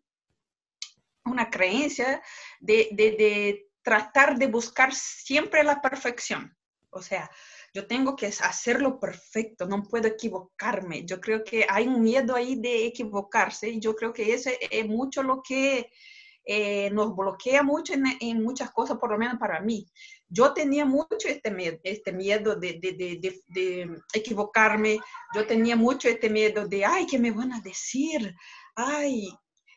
una 1.25 1.51
creencia 1.51 2.23
de, 2.61 2.89
de, 2.93 3.11
de, 3.13 3.67
tratar 3.83 4.39
de 4.39 4.47
buscar 4.47 4.95
siempre 4.95 5.65
la 5.65 5.81
perfección. 5.81 6.55
O 6.91 7.03
sea, 7.03 7.31
yo 7.73 7.87
tengo 7.87 8.17
que 8.17 8.27
hacerlo 8.27 8.99
perfecto, 8.99 9.67
no 9.67 9.83
puedo 9.83 10.09
equivocarme. 10.09 11.05
Yo 11.05 11.21
creo 11.21 11.45
que 11.45 11.67
hay 11.69 11.87
un 11.87 12.03
miedo 12.03 12.35
ahí 12.35 12.57
de 12.57 12.87
equivocarse 12.87 13.69
y 13.69 13.81
yo 13.81 13.95
creo 13.95 14.13
que 14.13 14.35
ese 14.35 14.59
es 14.71 14.87
mucho 14.87 15.23
lo 15.23 15.43
que 15.43 15.91
eh, 16.53 16.91
nos 16.91 17.15
bloquea 17.15 17.63
mucho 17.63 17.93
en, 17.93 18.03
en, 18.19 18.43
muchas 18.43 18.73
cosas, 18.73 18.99
por 18.99 19.13
lo 19.13 19.17
menos 19.17 19.39
para 19.39 19.61
mí. 19.61 19.87
Yo 20.29 20.53
tenía 20.53 20.85
mucho 20.85 21.29
este 21.29 21.49
miedo, 21.53 21.79
este 21.85 22.11
miedo 22.11 22.57
de, 22.57 22.81
de, 22.83 22.93
de, 22.95 23.41
de, 23.47 24.03
equivocarme, 24.13 24.99
yo 25.33 25.47
tenía 25.47 25.77
mucho 25.77 26.09
este 26.09 26.29
miedo 26.29 26.67
de, 26.67 26.85
ay, 26.85 27.07
¿qué 27.07 27.21
me 27.21 27.31
van 27.31 27.53
a 27.53 27.61
decir? 27.61 28.35
Ay, 28.75 29.29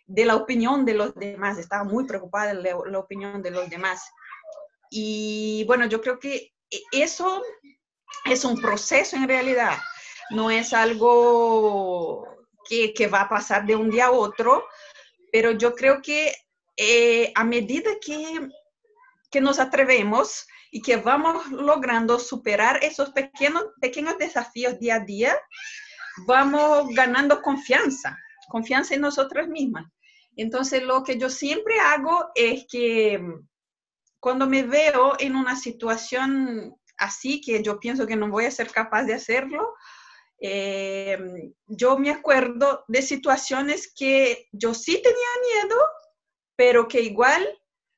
de 0.07 0.25
la 0.25 0.35
opinión 0.35 0.83
de 0.83 0.95
los 0.95 1.13
demás, 1.13 1.59
estaba 1.59 1.83
muy 1.83 2.05
preocupada 2.05 2.55
de 2.55 2.63
la, 2.63 2.75
la 2.87 2.97
opinión 2.97 3.43
de 3.43 3.51
los 3.51 3.69
demás. 3.69 4.09
Y 4.89 5.65
bueno, 5.67 5.85
yo 5.85 6.01
creo 6.01 6.17
que 6.17 6.53
eso 6.91 7.43
es 8.25 8.43
un 8.45 8.59
proceso 8.59 9.15
en 9.15 9.27
realidad, 9.27 9.77
no 10.31 10.49
es 10.49 10.73
algo 10.73 12.27
que, 12.67 12.95
que 12.95 13.05
va 13.05 13.21
a 13.21 13.29
pasar 13.29 13.63
de 13.63 13.75
un 13.75 13.91
día 13.91 14.07
a 14.07 14.11
otro, 14.11 14.65
pero 15.31 15.51
yo 15.51 15.75
creo 15.75 16.01
que 16.01 16.33
eh, 16.77 17.31
a 17.35 17.43
medida 17.43 17.91
que, 18.03 18.49
que 19.29 19.41
nos 19.41 19.59
atrevemos 19.59 20.47
y 20.71 20.81
que 20.81 20.97
vamos 20.97 21.51
logrando 21.51 22.19
superar 22.19 22.83
esos 22.83 23.11
pequeños, 23.11 23.65
pequeños 23.79 24.17
desafíos 24.17 24.79
día 24.79 24.95
a 24.95 24.99
día, 24.99 25.37
vamos 26.25 26.87
ganando 26.93 27.41
confianza, 27.41 28.17
confianza 28.49 28.95
en 28.95 29.01
nosotras 29.01 29.47
mismas. 29.47 29.85
Entonces, 30.35 30.81
lo 30.83 31.03
que 31.03 31.19
yo 31.19 31.29
siempre 31.29 31.79
hago 31.79 32.31
es 32.33 32.65
que 32.69 33.21
cuando 34.19 34.47
me 34.47 34.63
veo 34.63 35.13
en 35.19 35.35
una 35.35 35.55
situación 35.55 36.75
así, 36.97 37.41
que 37.41 37.61
yo 37.61 37.79
pienso 37.79 38.07
que 38.07 38.15
no 38.15 38.29
voy 38.29 38.45
a 38.45 38.51
ser 38.51 38.71
capaz 38.71 39.03
de 39.03 39.13
hacerlo, 39.13 39.73
eh, 40.39 41.19
yo 41.67 41.97
me 41.97 42.09
acuerdo 42.09 42.83
de 42.87 43.01
situaciones 43.01 43.93
que 43.95 44.47
yo 44.51 44.73
sí 44.73 45.01
tenía 45.01 45.61
miedo, 45.61 45.77
pero 46.65 46.87
que 46.87 47.01
igual 47.01 47.45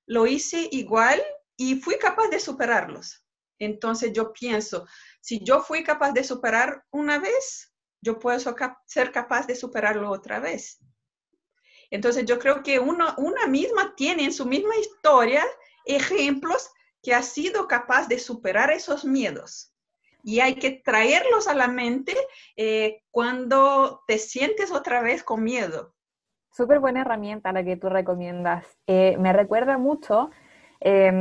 lo 0.07 0.25
hice 0.25 0.67
igual 0.71 1.21
y 1.55 1.75
fui 1.75 1.99
capaz 1.99 2.29
de 2.29 2.39
superarlos. 2.39 3.23
Entonces 3.59 4.11
yo 4.11 4.33
pienso, 4.33 4.87
si 5.21 5.43
yo 5.43 5.61
fui 5.61 5.83
capaz 5.83 6.13
de 6.13 6.23
superar 6.23 6.83
una 6.89 7.19
vez, 7.19 7.71
yo 8.01 8.17
puedo 8.17 8.39
ser 8.87 9.11
capaz 9.11 9.45
de 9.45 9.55
superarlo 9.55 10.09
otra 10.09 10.39
vez. 10.39 10.79
Entonces 11.91 12.25
yo 12.25 12.39
creo 12.39 12.63
que 12.63 12.79
uno, 12.79 13.13
una 13.19 13.45
misma 13.45 13.93
tiene 13.95 14.23
en 14.23 14.33
su 14.33 14.47
misma 14.47 14.75
historia 14.77 15.45
ejemplos 15.85 16.67
que 17.03 17.13
ha 17.13 17.21
sido 17.21 17.67
capaz 17.67 18.07
de 18.07 18.17
superar 18.17 18.71
esos 18.71 19.05
miedos. 19.05 19.75
Y 20.23 20.39
hay 20.39 20.55
que 20.55 20.81
traerlos 20.83 21.47
a 21.47 21.53
la 21.53 21.67
mente 21.67 22.17
eh, 22.55 23.03
cuando 23.11 24.03
te 24.07 24.17
sientes 24.17 24.71
otra 24.71 25.03
vez 25.03 25.21
con 25.21 25.43
miedo. 25.43 25.94
Súper 26.55 26.79
buena 26.79 27.01
herramienta 27.01 27.51
la 27.51 27.65
que 27.65 27.75
tú 27.75 27.89
recomiendas. 27.89 28.65
Eh, 28.87 29.17
me 29.19 29.33
recuerda 29.33 29.77
mucho 29.77 30.29
eh, 30.79 31.11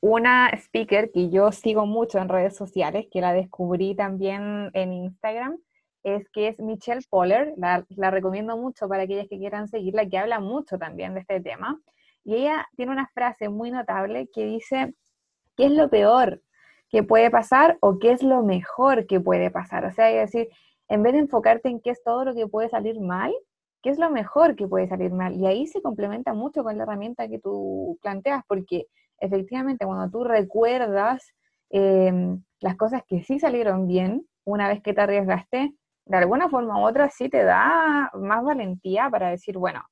una 0.00 0.50
speaker 0.50 1.10
que 1.10 1.30
yo 1.30 1.52
sigo 1.52 1.86
mucho 1.86 2.18
en 2.18 2.28
redes 2.28 2.54
sociales, 2.54 3.06
que 3.10 3.22
la 3.22 3.32
descubrí 3.32 3.94
también 3.94 4.70
en 4.74 4.92
Instagram, 4.92 5.56
es 6.02 6.28
que 6.28 6.48
es 6.48 6.60
Michelle 6.60 7.00
Poller, 7.08 7.54
la, 7.56 7.86
la, 7.88 8.10
recomiendo 8.10 8.58
mucho 8.58 8.88
para 8.88 9.04
aquellas 9.04 9.26
que 9.26 9.38
quieran 9.38 9.68
seguirla, 9.68 10.06
que 10.06 10.18
habla 10.18 10.38
mucho 10.38 10.76
también 10.78 11.14
de 11.14 11.20
este 11.20 11.40
tema. 11.40 11.80
Y 12.22 12.34
ella 12.34 12.66
tiene 12.76 12.92
una 12.92 13.08
frase 13.14 13.48
muy 13.48 13.70
notable 13.70 14.28
que 14.34 14.44
dice, 14.44 14.94
¿qué 15.56 15.64
es 15.64 15.72
lo 15.72 15.88
peor 15.88 16.42
que 16.90 17.02
puede 17.02 17.30
pasar 17.30 17.78
o 17.80 17.98
qué 17.98 18.12
es 18.12 18.22
lo 18.22 18.42
mejor 18.42 19.06
que 19.06 19.18
puede 19.18 19.50
pasar? 19.50 19.86
O 19.86 19.92
sea, 19.92 20.10
es 20.10 20.30
decir, 20.30 20.50
en 20.88 21.02
vez 21.02 21.14
de 21.14 21.20
enfocarte 21.20 21.70
en 21.70 21.80
qué 21.80 21.88
es 21.88 22.02
todo 22.04 22.26
lo 22.26 22.34
que 22.34 22.46
puede 22.46 22.68
salir 22.68 23.00
mal, 23.00 23.32
¿Qué 23.86 23.92
es 23.92 24.00
lo 24.00 24.10
mejor 24.10 24.56
que 24.56 24.66
puede 24.66 24.88
salir 24.88 25.12
mal? 25.12 25.36
Y 25.36 25.46
ahí 25.46 25.68
se 25.68 25.80
complementa 25.80 26.34
mucho 26.34 26.64
con 26.64 26.76
la 26.76 26.82
herramienta 26.82 27.28
que 27.28 27.38
tú 27.38 27.96
planteas, 28.02 28.42
porque 28.48 28.88
efectivamente 29.20 29.86
cuando 29.86 30.10
tú 30.10 30.24
recuerdas 30.24 31.32
eh, 31.70 32.12
las 32.58 32.74
cosas 32.74 33.02
que 33.06 33.22
sí 33.22 33.38
salieron 33.38 33.86
bien, 33.86 34.26
una 34.44 34.66
vez 34.66 34.82
que 34.82 34.92
te 34.92 35.02
arriesgaste, 35.02 35.72
de 36.04 36.16
alguna 36.16 36.48
forma 36.48 36.80
u 36.80 36.84
otra 36.84 37.10
sí 37.10 37.28
te 37.28 37.44
da 37.44 38.10
más 38.14 38.42
valentía 38.42 39.08
para 39.08 39.30
decir, 39.30 39.56
bueno, 39.56 39.84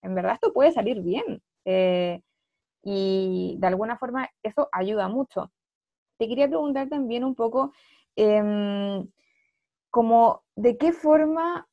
en 0.00 0.14
verdad 0.14 0.32
esto 0.32 0.54
puede 0.54 0.72
salir 0.72 1.02
bien. 1.02 1.42
Eh, 1.66 2.22
y 2.82 3.56
de 3.60 3.66
alguna 3.66 3.98
forma 3.98 4.30
eso 4.42 4.70
ayuda 4.72 5.08
mucho. 5.08 5.52
Te 6.18 6.26
quería 6.26 6.48
preguntar 6.48 6.88
también 6.88 7.22
un 7.22 7.34
poco, 7.34 7.74
eh, 8.16 9.04
como, 9.90 10.42
¿de 10.56 10.78
qué 10.78 10.92
forma 10.92 11.68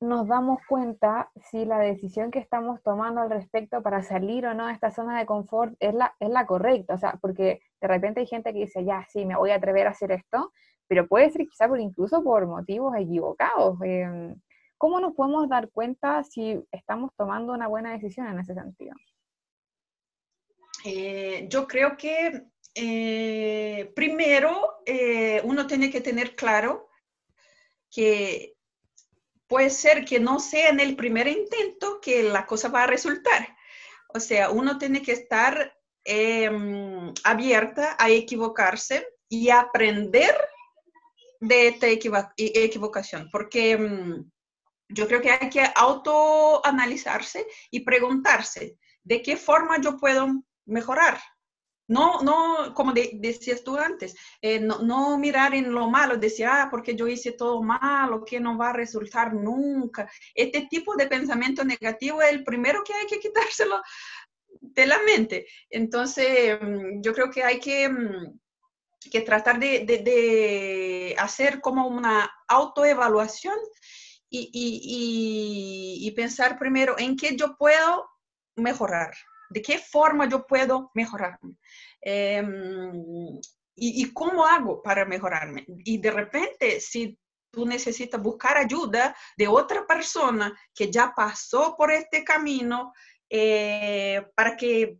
nos 0.00 0.26
damos 0.26 0.60
cuenta 0.66 1.30
si 1.50 1.64
la 1.64 1.78
decisión 1.78 2.30
que 2.30 2.38
estamos 2.38 2.82
tomando 2.82 3.20
al 3.20 3.30
respecto 3.30 3.82
para 3.82 4.02
salir 4.02 4.46
o 4.46 4.54
no 4.54 4.66
de 4.66 4.72
esta 4.72 4.90
zona 4.90 5.18
de 5.18 5.26
confort 5.26 5.74
es 5.78 5.94
la, 5.94 6.14
es 6.18 6.30
la 6.30 6.46
correcta. 6.46 6.94
O 6.94 6.98
sea, 6.98 7.18
porque 7.20 7.60
de 7.80 7.88
repente 7.88 8.20
hay 8.20 8.26
gente 8.26 8.52
que 8.52 8.60
dice, 8.60 8.84
ya, 8.84 9.06
sí, 9.10 9.24
me 9.24 9.36
voy 9.36 9.50
a 9.50 9.56
atrever 9.56 9.86
a 9.86 9.90
hacer 9.90 10.12
esto, 10.12 10.52
pero 10.88 11.06
puede 11.06 11.30
ser 11.30 11.46
quizá 11.46 11.68
por, 11.68 11.80
incluso 11.80 12.22
por 12.24 12.46
motivos 12.46 12.96
equivocados. 12.96 13.78
Eh, 13.84 14.34
¿Cómo 14.78 14.98
nos 14.98 15.14
podemos 15.14 15.46
dar 15.48 15.68
cuenta 15.70 16.24
si 16.24 16.58
estamos 16.72 17.10
tomando 17.14 17.52
una 17.52 17.68
buena 17.68 17.92
decisión 17.92 18.26
en 18.28 18.38
ese 18.38 18.54
sentido? 18.54 18.94
Eh, 20.86 21.46
yo 21.50 21.66
creo 21.66 21.98
que 21.98 22.44
eh, 22.74 23.92
primero 23.94 24.80
eh, 24.86 25.42
uno 25.44 25.66
tiene 25.66 25.90
que 25.90 26.00
tener 26.00 26.34
claro 26.34 26.88
que 27.90 28.54
puede 29.50 29.70
ser 29.70 30.04
que 30.04 30.20
no 30.20 30.38
sea 30.38 30.68
en 30.68 30.78
el 30.78 30.94
primer 30.94 31.26
intento 31.26 32.00
que 32.00 32.22
la 32.22 32.46
cosa 32.46 32.68
va 32.68 32.84
a 32.84 32.86
resultar. 32.86 33.56
O 34.14 34.20
sea, 34.20 34.50
uno 34.50 34.78
tiene 34.78 35.02
que 35.02 35.10
estar 35.10 35.76
eh, 36.04 36.48
abierta 37.24 37.96
a 37.98 38.08
equivocarse 38.10 39.04
y 39.28 39.50
aprender 39.50 40.36
de 41.40 41.66
esta 41.66 41.88
equivocación, 41.88 43.28
porque 43.32 43.76
mm, 43.76 44.30
yo 44.90 45.08
creo 45.08 45.20
que 45.20 45.32
hay 45.32 45.50
que 45.50 45.68
autoanalizarse 45.74 47.44
y 47.72 47.80
preguntarse 47.80 48.78
de 49.02 49.20
qué 49.20 49.36
forma 49.36 49.80
yo 49.80 49.96
puedo 49.96 50.28
mejorar. 50.64 51.20
No, 51.90 52.22
no, 52.22 52.72
como 52.72 52.92
decías 52.92 53.64
tú 53.64 53.76
antes, 53.76 54.14
eh, 54.40 54.60
no, 54.60 55.18
mirar 55.18 55.56
en 55.56 55.72
lo 55.72 55.90
malo, 55.90 56.16
decir, 56.16 56.46
ah, 56.46 56.68
porque 56.70 56.94
yo 56.94 57.08
hice 57.08 57.32
todo 57.32 57.64
malo, 57.64 58.24
que 58.24 58.38
no 58.38 58.56
va 58.56 58.70
a 58.70 58.72
resultar 58.72 59.34
nunca. 59.34 60.08
Este 60.32 60.68
tipo 60.70 60.94
de 60.94 61.08
pensamiento 61.08 61.64
negativo 61.64 62.22
es 62.22 62.30
el 62.30 62.44
primero 62.44 62.84
que 62.84 62.94
hay 62.94 63.06
que 63.08 63.18
quitárselo 63.18 63.82
de 64.60 64.86
la 64.86 65.02
mente. 65.02 65.46
Entonces, 65.68 66.60
mm, 66.62 67.00
yo 67.02 67.12
creo 67.12 67.28
que 67.28 67.42
hay 67.42 67.58
que, 67.58 67.88
mm, 67.88 68.38
que 69.10 69.22
tratar 69.22 69.58
de, 69.58 69.80
de, 69.84 71.16
hacer 71.18 71.60
como 71.60 71.88
una 71.88 72.30
autoevaluación 72.46 73.58
y, 74.28 74.48
y, 74.52 76.06
y 76.06 76.10
pensar 76.12 76.56
primero 76.56 76.94
en 76.98 77.16
qué 77.16 77.34
yo 77.36 77.56
puedo 77.56 78.08
mejorar 78.54 79.12
de 79.50 79.60
qué 79.60 79.78
forma 79.78 80.28
yo 80.28 80.46
puedo 80.46 80.90
mejorarme. 80.94 81.56
Em, 82.00 83.38
y, 83.76 84.12
cómo 84.12 84.46
hago 84.46 84.82
para 84.82 85.04
mejorarme. 85.04 85.64
Y 85.84 85.98
de 85.98 86.10
repente, 86.10 86.80
si 86.80 87.18
tú 87.50 87.66
necesitas 87.66 88.22
buscar 88.22 88.56
ayuda 88.56 89.16
de 89.36 89.48
otra 89.48 89.86
persona 89.86 90.54
que 90.74 90.90
ya 90.90 91.12
pasó 91.16 91.74
por 91.76 91.90
este 91.90 92.22
camino 92.22 92.92
eh, 93.28 94.22
para 94.34 94.56
que 94.56 94.98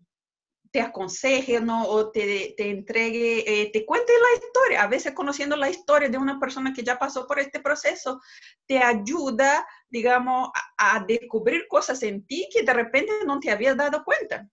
te 0.70 0.80
aconseje 0.80 1.60
¿no? 1.60 1.84
o 1.84 2.10
te, 2.10 2.54
te 2.56 2.70
entregue, 2.70 3.62
eh, 3.62 3.70
te 3.72 3.84
cuente 3.84 4.12
la 4.12 4.44
historia. 4.44 4.82
A 4.82 4.86
veces 4.86 5.12
conociendo 5.12 5.56
la 5.56 5.70
historia 5.70 6.08
de 6.08 6.18
una 6.18 6.38
persona 6.38 6.72
que 6.72 6.84
ya 6.84 6.98
pasó 6.98 7.26
por 7.26 7.38
este 7.38 7.60
proceso, 7.60 8.20
te 8.66 8.78
ayuda, 8.78 9.66
digamos, 9.88 10.50
a, 10.78 11.04
descubrir 11.06 11.66
cosas 11.68 12.02
en 12.02 12.24
ti 12.26 12.48
que 12.52 12.62
de 12.62 12.72
repente 12.72 13.12
no 13.26 13.40
te 13.40 13.50
habías 13.50 13.76
dado 13.76 14.04
cuenta. 14.04 14.48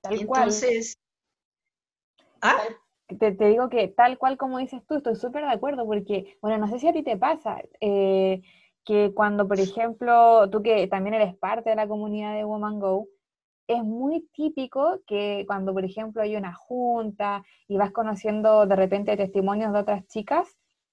Tal 0.00 0.20
Entonces, 0.20 0.96
¿ah? 2.42 2.60
Te, 3.18 3.32
te, 3.32 3.46
digo 3.46 3.68
que 3.70 3.88
tal 3.88 4.18
cual 4.18 4.36
como 4.36 4.58
dices 4.58 4.82
tú, 4.86 4.96
estoy 4.96 5.16
súper 5.16 5.44
de 5.44 5.52
acuerdo 5.52 5.86
porque, 5.86 6.36
bueno, 6.42 6.58
no 6.58 6.68
sé 6.68 6.78
si 6.78 6.88
a 6.88 6.92
ti 6.92 7.02
te 7.02 7.16
pasa, 7.16 7.62
eh, 7.80 8.42
que 8.84 9.12
cuando, 9.14 9.46
por 9.46 9.58
ejemplo, 9.58 10.48
tú 10.50 10.62
que 10.62 10.86
también 10.88 11.14
eres 11.14 11.36
parte 11.36 11.70
de 11.70 11.76
la 11.76 11.88
comunidad 11.88 12.34
de 12.34 12.44
Woman 12.44 12.80
Go, 12.80 13.08
es 13.68 13.84
muy 13.84 14.28
típico 14.32 15.00
que 15.06 15.44
cuando, 15.46 15.72
por 15.74 15.84
ejemplo, 15.84 16.22
hay 16.22 16.36
una 16.36 16.54
junta 16.54 17.44
y 17.68 17.76
vas 17.76 17.92
conociendo 17.92 18.66
de 18.66 18.76
repente 18.76 19.16
testimonios 19.16 19.72
de 19.72 19.78
otras 19.80 20.06
chicas, 20.08 20.48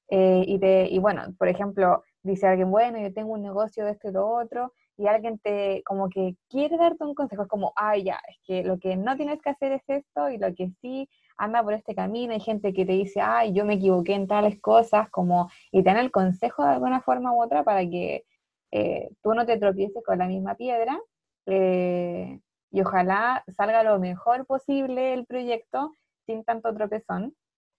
eh, 0.10 0.44
y, 0.46 0.60
te, 0.60 0.88
y 0.89 1.00
bueno, 1.00 1.34
por 1.39 1.48
ejemplo, 1.48 2.03
dice 2.22 2.48
alguien, 2.48 2.70
bueno, 2.70 3.00
yo 3.00 3.12
tengo 3.13 3.34
un 3.34 3.41
negocio 3.41 3.86
de 3.86 3.91
esto 3.91 4.10
y 4.10 4.12
lo 4.12 4.27
otro, 4.27 4.74
y 4.98 5.08
alguien 5.08 5.39
te 5.39 5.82
como 5.86 6.10
que 6.10 6.36
quiere 6.50 6.77
darte 6.77 7.03
un 7.05 7.15
consejo, 7.15 7.44
es 7.44 7.48
como, 7.48 7.74
ay, 7.75 8.03
ya, 8.03 8.20
es 8.29 8.38
que 8.46 8.63
lo 8.63 8.77
que 8.77 8.96
no 8.98 9.15
tienes 9.17 9.41
que 9.41 9.50
hacer 9.50 9.72
es 9.72 9.84
esto, 9.88 10.29
y 10.29 10.38
lo 10.38 10.53
que 10.53 10.70
sí 10.82 11.10
anda 11.38 11.63
por 11.63 11.74
este 11.74 11.96
camino, 11.96 12.34
hay 12.34 12.39
gente 12.39 12.74
que 12.74 12.86
te 12.86 12.94
dice, 12.94 13.22
ay, 13.22 13.53
yo 13.53 13.65
me 13.65 13.75
equivoqué 13.75 14.13
en 14.13 14.27
tales 14.27 14.60
cosas, 14.62 15.10
como, 15.10 15.50
y 15.72 15.82
te 15.84 15.89
dan 15.89 15.98
el 15.98 16.12
consejo 16.12 16.63
de 16.63 16.72
alguna 16.74 17.01
forma 17.01 17.34
u 17.34 17.41
otra 17.44 17.63
para 17.63 17.82
que 17.82 18.25
eh, 18.72 19.10
tú 19.24 19.34
no 19.34 19.46
te 19.46 19.58
tropieces 19.58 20.03
con 20.05 20.20
la 20.20 20.27
misma 20.27 20.55
piedra, 20.55 21.00
eh, 21.48 22.39
y 22.75 22.82
ojalá 22.82 23.41
salga 23.55 23.84
lo 23.84 23.98
mejor 24.00 24.46
posible 24.46 25.13
el 25.13 25.25
proyecto 25.25 25.96
sin 26.25 26.44
tanto 26.44 26.74
tropezón. 26.74 27.34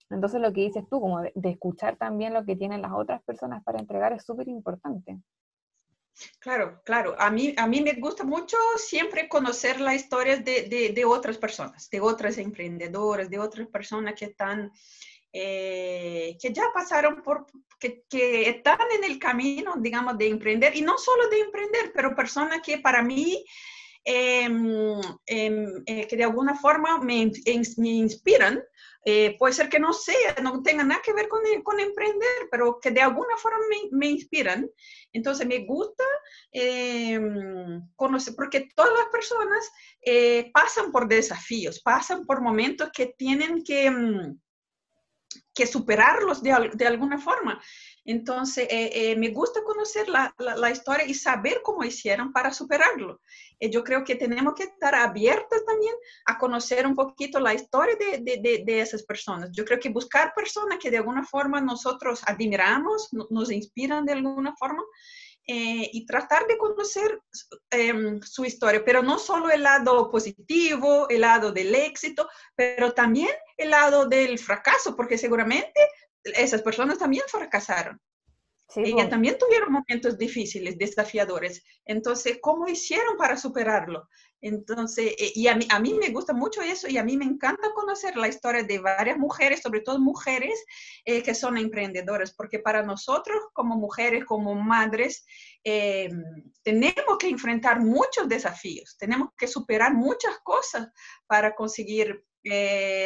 Entonces 0.09 0.41
lo 0.41 0.55
que 0.55 0.63
dices 0.63 0.85
tú, 0.89 1.03
como 1.03 1.21
de, 1.21 1.33
escuchar 1.51 1.97
también 1.97 2.33
lo 2.33 2.47
que 2.47 2.57
tienen 2.57 2.81
las 2.81 2.93
otras 2.93 3.23
personas 3.25 3.63
para 3.63 3.79
entregar 3.79 4.15
es 4.15 4.25
súper 4.25 4.49
importante. 4.49 5.19
Claro, 6.41 6.81
claro. 6.83 7.15
A 7.19 7.31
mí, 7.31 7.55
a 7.59 7.67
mí 7.67 7.83
me 7.83 7.93
gusta 7.93 8.25
mucho 8.25 8.57
siempre 8.79 9.29
conocer 9.29 9.83
las 9.83 9.97
historias 9.97 10.43
de, 10.43 10.93
de, 10.95 11.05
otras 11.05 11.37
personas, 11.37 11.91
de 11.91 12.01
otras 12.01 12.39
emprendedoras, 12.39 13.29
de 13.29 13.39
otras 13.39 13.69
personas 13.69 14.15
que 14.15 14.25
están, 14.25 14.73
eh, 15.31 16.39
que 16.41 16.55
ya 16.55 16.65
pasaron 16.73 17.23
por, 17.23 17.45
que, 17.79 18.05
que, 18.09 18.49
están 18.49 18.79
en 18.97 19.05
el 19.05 19.19
camino, 19.19 19.75
digamos, 19.77 20.17
de 20.17 20.29
emprender, 20.29 20.75
y 20.75 20.81
no 20.81 20.97
solo 20.97 21.29
de 21.29 21.41
emprender, 21.41 21.93
pero 21.93 22.17
personas 22.17 22.63
que 22.65 22.79
para 22.79 23.03
mí 23.03 23.45
Em, 24.09 25.01
eh, 25.27 26.07
que 26.07 26.17
de 26.17 26.23
alguna 26.23 26.55
forma 26.55 26.99
me, 27.01 27.33
me 27.77 27.89
inspiran. 27.89 28.63
Eh, 29.05 29.37
puede 29.39 29.53
ser 29.53 29.69
que 29.69 29.81
no 29.81 29.93
sea, 29.93 30.37
no 30.43 30.63
tenga 30.63 30.85
nada 30.85 31.01
que 31.05 31.13
ver 31.13 31.29
con, 31.29 31.41
con 31.63 31.79
emprender, 31.81 32.49
pero 32.51 32.79
que 32.81 32.91
de 32.91 33.01
alguna 33.01 33.37
forma 33.37 33.59
me, 33.69 33.97
me 33.99 34.07
inspiran. 34.07 34.71
Entonces 35.13 35.47
me 35.47 35.65
gusta 35.65 36.05
em, 36.53 37.83
conocer, 37.97 38.35
porque 38.37 38.69
todas 38.77 38.93
las 38.97 39.07
personas 39.07 39.73
eh, 40.03 40.51
pasan 40.53 40.93
por 40.93 41.09
desafíos, 41.09 41.81
pasan 41.81 42.27
por 42.27 42.41
momentos 42.41 42.91
que 42.93 43.15
tienen 43.19 43.65
que, 43.65 43.91
que 45.57 45.67
superarlos 45.67 46.43
de, 46.43 46.71
de 46.75 46.87
alguna 46.87 47.19
forma. 47.19 47.61
Entonces, 48.05 48.69
eh, 48.71 48.91
eh, 48.93 49.17
me 49.17 49.31
gusta 49.31 49.65
conocer 49.65 50.09
la, 50.09 50.33
la, 50.39 50.71
historia 50.71 51.07
y 51.07 51.15
saber 51.15 51.61
cómo 51.65 51.83
hicieron 51.83 52.33
para 52.33 52.53
superarlo. 52.53 53.21
Eh, 53.59 53.69
yo 53.71 53.83
creo 53.83 54.05
que 54.05 54.15
tenemos 54.15 54.55
que 54.55 54.65
estar 54.65 54.95
abiertos 54.95 55.65
también 55.65 55.95
a 56.27 56.39
conocer 56.39 56.87
un 56.87 56.95
poquito 56.95 57.41
la 57.41 57.55
historia 57.55 57.97
de, 57.97 58.19
de, 58.21 58.63
de, 58.65 58.81
esas 58.81 59.03
personas. 59.03 59.51
Yo 59.51 59.65
creo 59.65 59.81
que 59.81 59.89
buscar 59.89 60.35
personas 60.35 60.79
que 60.79 60.91
de 60.91 60.99
alguna 60.99 61.25
forma 61.25 61.61
nosotros 61.61 62.21
admiramos, 62.27 63.09
nos 63.31 63.51
inspiran 63.51 64.05
de 64.05 64.13
alguna 64.13 64.55
forma, 64.57 64.85
y 65.47 66.05
tratar 66.07 66.47
de 66.47 66.59
conocer 66.59 67.21
em, 67.71 68.21
su 68.21 68.45
historia, 68.45 68.85
pero 68.85 69.03
no 69.03 69.19
solo 69.19 69.51
el 69.51 69.63
lado 69.63 70.11
positivo, 70.11 71.09
el 71.09 71.21
lado 71.21 71.53
del 71.53 71.75
éxito, 71.75 72.29
pero 72.55 72.93
también 72.93 73.31
el 73.57 73.71
lado 73.71 74.07
del 74.07 74.39
fracaso, 74.39 74.97
porque 74.97 75.19
seguramente 75.19 75.81
esas 76.25 76.63
personas 76.63 76.99
también 76.99 77.25
fracasaron. 77.29 78.01
Sí, 78.69 78.83
Ellas 78.85 79.09
también 79.09 79.39
tuvieron 79.39 79.73
momentos 79.73 80.19
difíciles, 80.19 80.77
desafiadores. 80.77 81.63
Entonces, 81.85 82.39
¿cómo 82.43 82.67
hicieron 82.67 83.17
para 83.17 83.37
superarlo? 83.37 84.09
Entonces, 84.41 85.15
eh, 85.19 85.33
y 85.35 85.47
a 85.49 85.55
mí, 85.55 85.67
a 85.71 85.79
mí 85.79 85.95
me 85.95 86.11
gusta 86.11 86.33
mucho 86.33 86.61
eso 86.61 86.89
y 86.89 86.99
a 86.99 87.05
mí 87.05 87.17
me 87.17 87.25
encanta 87.25 87.73
conocer 87.75 88.17
la 88.17 88.29
historia 88.29 88.63
de 88.65 88.79
varias 88.79 89.19
mujeres, 89.19 89.61
sobre 89.61 89.81
todo 89.81 89.99
mujeres 89.99 90.65
eh, 91.05 91.23
que 91.23 91.35
son 91.35 91.57
emprendedoras, 91.57 92.35
porque 92.35 92.59
para 92.59 92.83
nosotros 92.83 93.39
como 93.53 93.77
mujeres, 93.77 94.25
como 94.25 94.55
madres, 94.55 95.25
eh, 95.65 96.11
tenemos 96.63 97.19
que 97.19 97.29
enfrentar 97.29 97.81
muchos 97.81 98.29
desafíos, 98.29 98.97
tenemos 98.99 99.31
que 99.37 99.49
superar 99.49 99.95
muchas 99.95 100.39
cosas 100.45 100.89
para 101.27 101.55
conseguir 101.55 102.25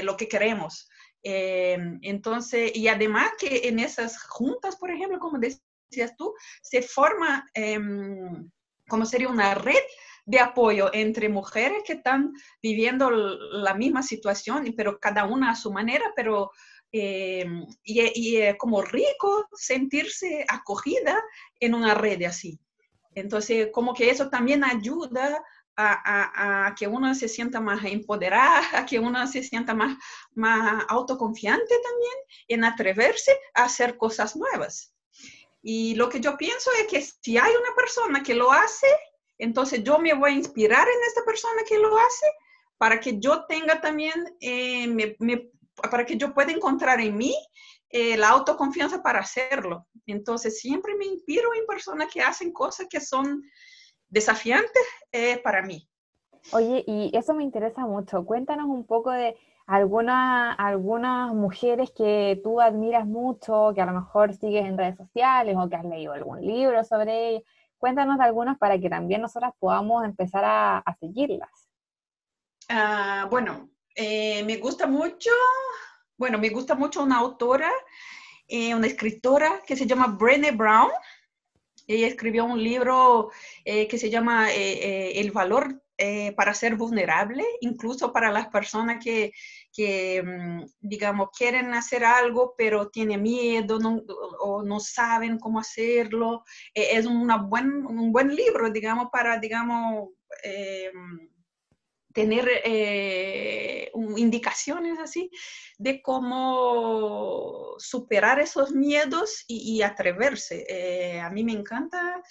lo 0.02 0.18
que 0.18 0.28
queremos. 0.28 0.90
Em, 1.22 1.98
entonces, 2.02 2.74
y 2.74 2.88
además 2.88 3.32
que 3.38 3.68
en 3.68 3.78
esas 3.78 4.22
juntas, 4.22 4.76
por 4.76 4.90
ejemplo, 4.90 5.18
como 5.18 5.38
decías 5.38 6.16
tú, 6.16 6.34
se 6.62 6.82
forma 6.82 7.46
em, 7.54 8.50
como 8.88 9.06
sería 9.06 9.28
una 9.28 9.54
red 9.54 9.82
de 10.26 10.40
apoyo 10.40 10.90
entre 10.92 11.28
mujeres 11.28 11.82
que 11.84 11.94
están 11.94 12.32
viviendo 12.62 13.10
la 13.10 13.74
misma 13.74 14.02
situación, 14.02 14.72
pero 14.76 14.98
cada 14.98 15.24
una 15.24 15.50
a 15.50 15.56
su 15.56 15.72
manera, 15.72 16.12
pero 16.16 16.50
em, 16.92 17.66
y, 17.84 18.36
es 18.36 18.56
como 18.56 18.82
rico 18.82 19.46
sentirse 19.52 20.44
acogida 20.48 21.22
en 21.60 21.74
una 21.74 21.94
red 21.94 22.22
así. 22.24 22.58
Entonces, 23.14 23.68
como 23.72 23.92
que 23.94 24.10
eso 24.10 24.28
también 24.28 24.64
ayuda 24.64 25.42
a, 25.80 26.74
que 26.76 26.86
uno 26.86 27.14
se 27.14 27.28
sienta 27.28 27.60
más 27.60 27.84
empoderada, 27.84 28.62
a 28.72 28.86
que 28.86 28.98
uno 28.98 29.26
se 29.26 29.42
sienta 29.42 29.74
más, 29.74 29.96
más 30.34 30.84
autoconfiante 30.88 31.74
también 31.82 32.14
en 32.48 32.64
atreverse 32.64 33.32
a 33.54 33.64
hacer 33.64 33.96
cosas 33.96 34.36
nuevas. 34.36 34.94
Y 35.62 35.94
lo 35.94 36.08
que 36.08 36.20
yo 36.20 36.36
pienso 36.36 36.70
es 36.80 36.86
que 36.86 37.02
si 37.02 37.36
hay 37.36 37.52
una 37.52 37.74
persona 37.76 38.22
que 38.22 38.34
lo 38.34 38.50
hace, 38.50 38.86
entonces 39.38 39.82
yo 39.84 39.98
me 39.98 40.14
voy 40.14 40.30
a 40.30 40.34
inspirar 40.34 40.86
en 40.86 41.02
esta 41.06 41.24
persona 41.24 41.62
que 41.68 41.78
lo 41.78 41.96
hace 41.96 42.26
para 42.78 42.98
que 42.98 43.18
yo 43.18 43.44
tenga 43.46 43.80
también, 43.80 44.36
eh, 44.40 45.16
para 45.90 46.06
que 46.06 46.16
yo 46.16 46.32
pueda 46.32 46.52
encontrar 46.52 47.00
en 47.00 47.16
mí 47.16 47.34
eh, 47.90 48.16
la 48.16 48.30
autoconfianza 48.30 49.02
para 49.02 49.20
hacerlo. 49.20 49.86
Entonces 50.06 50.60
siempre 50.60 50.94
me 50.94 51.06
inspiro 51.06 51.54
en 51.54 51.66
personas 51.66 52.08
que 52.12 52.22
hacen 52.22 52.52
cosas 52.52 52.86
que 52.88 53.00
son 53.00 53.42
desafiantes 54.10 54.82
eh, 55.12 55.38
para 55.38 55.62
mí. 55.62 55.88
Oye, 56.52 56.84
y 56.86 57.10
eso 57.16 57.34
me 57.34 57.44
interesa 57.44 57.86
mucho. 57.86 58.24
Cuéntanos 58.24 58.66
un 58.66 58.86
poco 58.86 59.10
de 59.10 59.36
alguna, 59.66 60.52
algunas 60.52 61.32
mujeres 61.32 61.90
que 61.96 62.40
tú 62.42 62.60
admiras 62.60 63.06
mucho, 63.06 63.72
que 63.74 63.80
a 63.80 63.86
lo 63.86 63.92
mejor 63.92 64.34
sigues 64.34 64.66
en 64.66 64.76
redes 64.76 64.96
sociales 64.96 65.56
o 65.58 65.68
que 65.68 65.76
has 65.76 65.84
leído 65.84 66.12
algún 66.12 66.40
libro 66.40 66.82
sobre 66.84 67.28
ellas. 67.28 67.42
Cuéntanos 67.78 68.18
de 68.18 68.24
algunas 68.24 68.58
para 68.58 68.78
que 68.78 68.90
también 68.90 69.22
nosotras 69.22 69.52
podamos 69.58 70.04
empezar 70.04 70.44
a, 70.44 70.96
seguirlas. 70.98 71.68
Ah, 72.68 73.26
bueno, 73.30 73.70
eh, 73.94 74.44
me 74.44 74.56
gusta 74.58 74.86
mucho, 74.86 75.30
bueno, 76.16 76.38
me 76.38 76.50
gusta 76.50 76.74
mucho 76.74 77.02
una 77.02 77.18
autora 77.18 77.70
una 78.74 78.86
escritora 78.86 79.62
que 79.66 79.76
se 79.76 79.86
llama 79.86 80.08
Brené 80.08 80.50
Brown. 80.52 80.90
Ella 81.94 82.06
escribió 82.06 82.44
un 82.44 82.62
libro 82.62 83.30
que 83.64 83.98
se 83.98 84.10
llama 84.10 84.48
El 84.52 85.30
valor 85.32 85.82
para 86.36 86.54
ser 86.54 86.76
vulnerable, 86.76 87.44
incluso 87.60 88.12
para 88.12 88.30
las 88.30 88.48
personas 88.48 89.04
que, 89.04 89.32
que, 89.72 90.22
mm, 90.22 90.64
digamos, 90.80 91.30
quieren 91.36 91.72
hacer 91.74 92.04
algo, 92.04 92.54
pero 92.56 92.88
tienen 92.88 93.22
miedo 93.22 93.78
o 94.40 94.62
no 94.62 94.80
saben 94.80 95.38
cómo 95.38 95.60
hacerlo. 95.60 96.44
Eh, 96.74 96.90
es 96.92 97.06
una 97.06 97.36
buen, 97.36 97.86
un 97.86 98.12
buen 98.12 98.34
libro, 98.34 98.70
digamos, 98.70 99.08
para, 99.12 99.38
digamos, 99.38 100.10
eh, 100.42 100.90
tener 102.12 102.48
eh, 102.64 103.90
indicaciones 104.16 104.98
así 104.98 105.30
de 105.78 106.02
cómo 106.02 107.74
superar 107.78 108.40
esos 108.40 108.72
miedos 108.72 109.44
y, 109.46 109.82
atreverse. 109.82 111.20
a 111.22 111.30
mí 111.30 111.44
me 111.44 111.52
encanta 111.52 112.22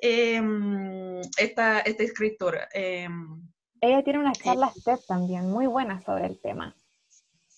em, 0.00 1.20
esta, 1.38 1.80
esta 1.80 2.02
escritora. 2.02 2.68
Em, 2.72 3.42
ella 3.80 4.02
tiene 4.02 4.18
una 4.18 4.32
charla 4.32 4.72
TED 4.84 4.98
también 5.06 5.50
muy 5.50 5.66
buena 5.66 6.00
sobre 6.00 6.26
el 6.26 6.40
tema. 6.40 6.74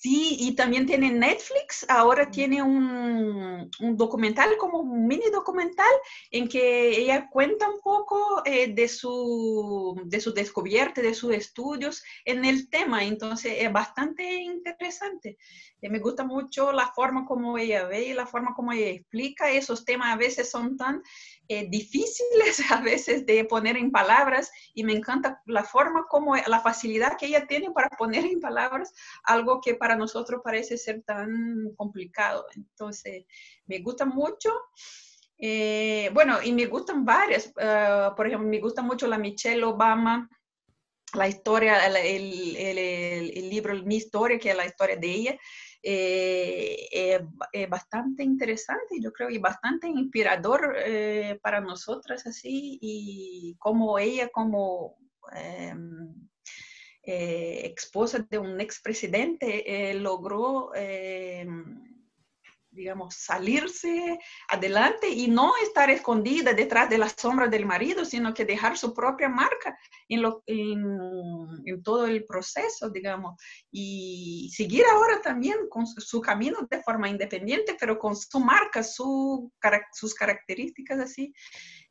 Sí, 0.02 0.38
y 0.40 0.54
también 0.54 0.86
tiene 0.86 1.10
Netflix, 1.10 1.84
ahora 1.86 2.30
tiene 2.30 2.62
un, 2.62 3.70
documental, 3.98 4.56
como 4.56 4.78
un 4.78 5.06
mini 5.06 5.28
documental, 5.30 5.92
en 6.30 6.48
que 6.48 6.88
ella 6.88 7.28
cuenta 7.28 7.68
un 7.68 7.82
poco 7.82 8.42
eh, 8.46 8.72
de, 8.72 8.88
su, 8.88 10.00
de 10.06 10.18
su 10.22 10.32
descubierta, 10.32 11.02
de 11.02 11.12
sus 11.12 11.34
estudios 11.34 12.02
en 12.24 12.46
el 12.46 12.70
tema, 12.70 13.04
entonces 13.04 13.56
es 13.58 13.70
bastante 13.70 14.24
interesante. 14.36 15.36
Eh, 15.82 15.90
me 15.90 15.98
gusta 15.98 16.24
mucho 16.24 16.72
la 16.72 16.90
forma 16.92 17.26
como 17.26 17.58
ella 17.58 17.84
ve 17.84 18.06
y 18.06 18.14
la 18.14 18.26
forma 18.26 18.54
como 18.54 18.72
ella 18.72 18.88
explica, 18.88 19.50
esos 19.50 19.84
temas 19.84 20.14
a 20.14 20.16
veces 20.16 20.50
son 20.50 20.78
tan 20.78 21.02
eh, 21.52 21.66
difíciles 21.68 22.60
a 22.70 22.80
veces 22.80 23.26
de 23.26 23.44
poner 23.44 23.76
en 23.76 23.90
palabras 23.90 24.52
y 24.72 24.84
me 24.84 24.92
encanta 24.92 25.42
la 25.46 25.64
forma 25.64 26.06
como, 26.08 26.36
la 26.36 26.60
facilidad 26.60 27.16
que 27.18 27.26
ella 27.26 27.48
tiene 27.48 27.72
para 27.72 27.88
poner 27.88 28.24
en 28.24 28.38
palabras 28.38 28.94
algo 29.24 29.60
que 29.60 29.74
para 29.74 29.96
nosotros 29.96 30.42
parece 30.44 30.78
ser 30.78 31.02
tan 31.02 31.74
complicado. 31.76 32.46
Entonces, 32.54 33.24
me 33.66 33.80
gusta 33.80 34.04
mucho. 34.04 34.48
Eh, 35.38 36.08
bueno, 36.14 36.38
y 36.40 36.52
me 36.52 36.66
gustan 36.66 37.04
varias. 37.04 37.52
Ah, 37.60 38.14
por 38.16 38.28
ejemplo, 38.28 38.48
me 38.48 38.60
gusta 38.60 38.80
mucho 38.80 39.08
la 39.08 39.18
Michelle 39.18 39.64
Obama, 39.64 40.30
la 41.14 41.26
historia, 41.26 41.84
el, 41.84 41.96
el, 42.56 42.78
el 42.78 43.50
libro 43.50 43.74
Mi 43.82 43.96
Historia, 43.96 44.38
que 44.38 44.50
es 44.50 44.56
la 44.56 44.66
historia 44.66 44.94
de 44.94 45.10
ella. 45.10 45.38
Eh, 45.82 46.88
eh, 46.92 47.26
eh, 47.52 47.66
bastante 47.66 48.22
interesante, 48.22 49.00
yo 49.00 49.12
creo, 49.12 49.30
y 49.30 49.38
bastante 49.38 49.88
inspirador 49.88 50.76
para 51.42 51.60
nosotras 51.60 52.26
así, 52.26 52.78
y 52.82 53.56
como 53.58 53.98
ella, 53.98 54.28
como 54.28 54.98
em, 55.32 56.14
esposa 57.02 58.26
de 58.28 58.38
un 58.38 58.60
expresidente, 58.60 59.94
logró 59.94 60.74
em, 60.74 61.89
digamos, 62.70 63.14
salirse 63.16 64.18
adelante 64.48 65.08
y 65.08 65.28
no 65.28 65.52
estar 65.62 65.90
escondida 65.90 66.52
detrás 66.52 66.88
de 66.88 66.98
las 66.98 67.14
sombras 67.18 67.50
del 67.50 67.66
marido, 67.66 68.04
sino 68.04 68.32
que 68.32 68.44
dejar 68.44 68.78
su 68.78 68.94
propia 68.94 69.28
marca 69.28 69.76
en, 70.08 70.22
lo, 70.22 70.42
en, 70.46 71.82
todo 71.82 72.06
el 72.06 72.24
proceso, 72.24 72.90
digamos, 72.90 73.40
y 73.70 74.50
seguir 74.54 74.84
ahora 74.86 75.20
también 75.20 75.68
con 75.68 75.86
su, 75.86 76.20
camino 76.20 76.58
de 76.70 76.82
forma 76.82 77.08
independiente, 77.08 77.76
pero 77.78 77.98
con 77.98 78.14
su 78.14 78.38
marca, 78.40 78.82
su, 78.82 79.52
sus 79.92 80.14
características 80.14 81.00
así 81.00 81.32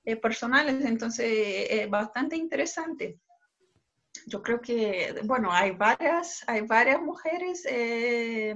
eh, 0.05 0.15
personales. 0.15 0.85
Entonces, 0.85 1.27
es 1.69 1.89
bastante 1.89 2.35
interesante. 2.35 3.19
Yo 4.27 4.41
creo 4.41 4.61
que, 4.61 5.21
bueno, 5.25 5.51
hay 5.51 5.71
varias, 5.71 6.43
hay 6.47 6.61
varias 6.61 7.01
mujeres. 7.01 7.65
Eh, 7.69 8.55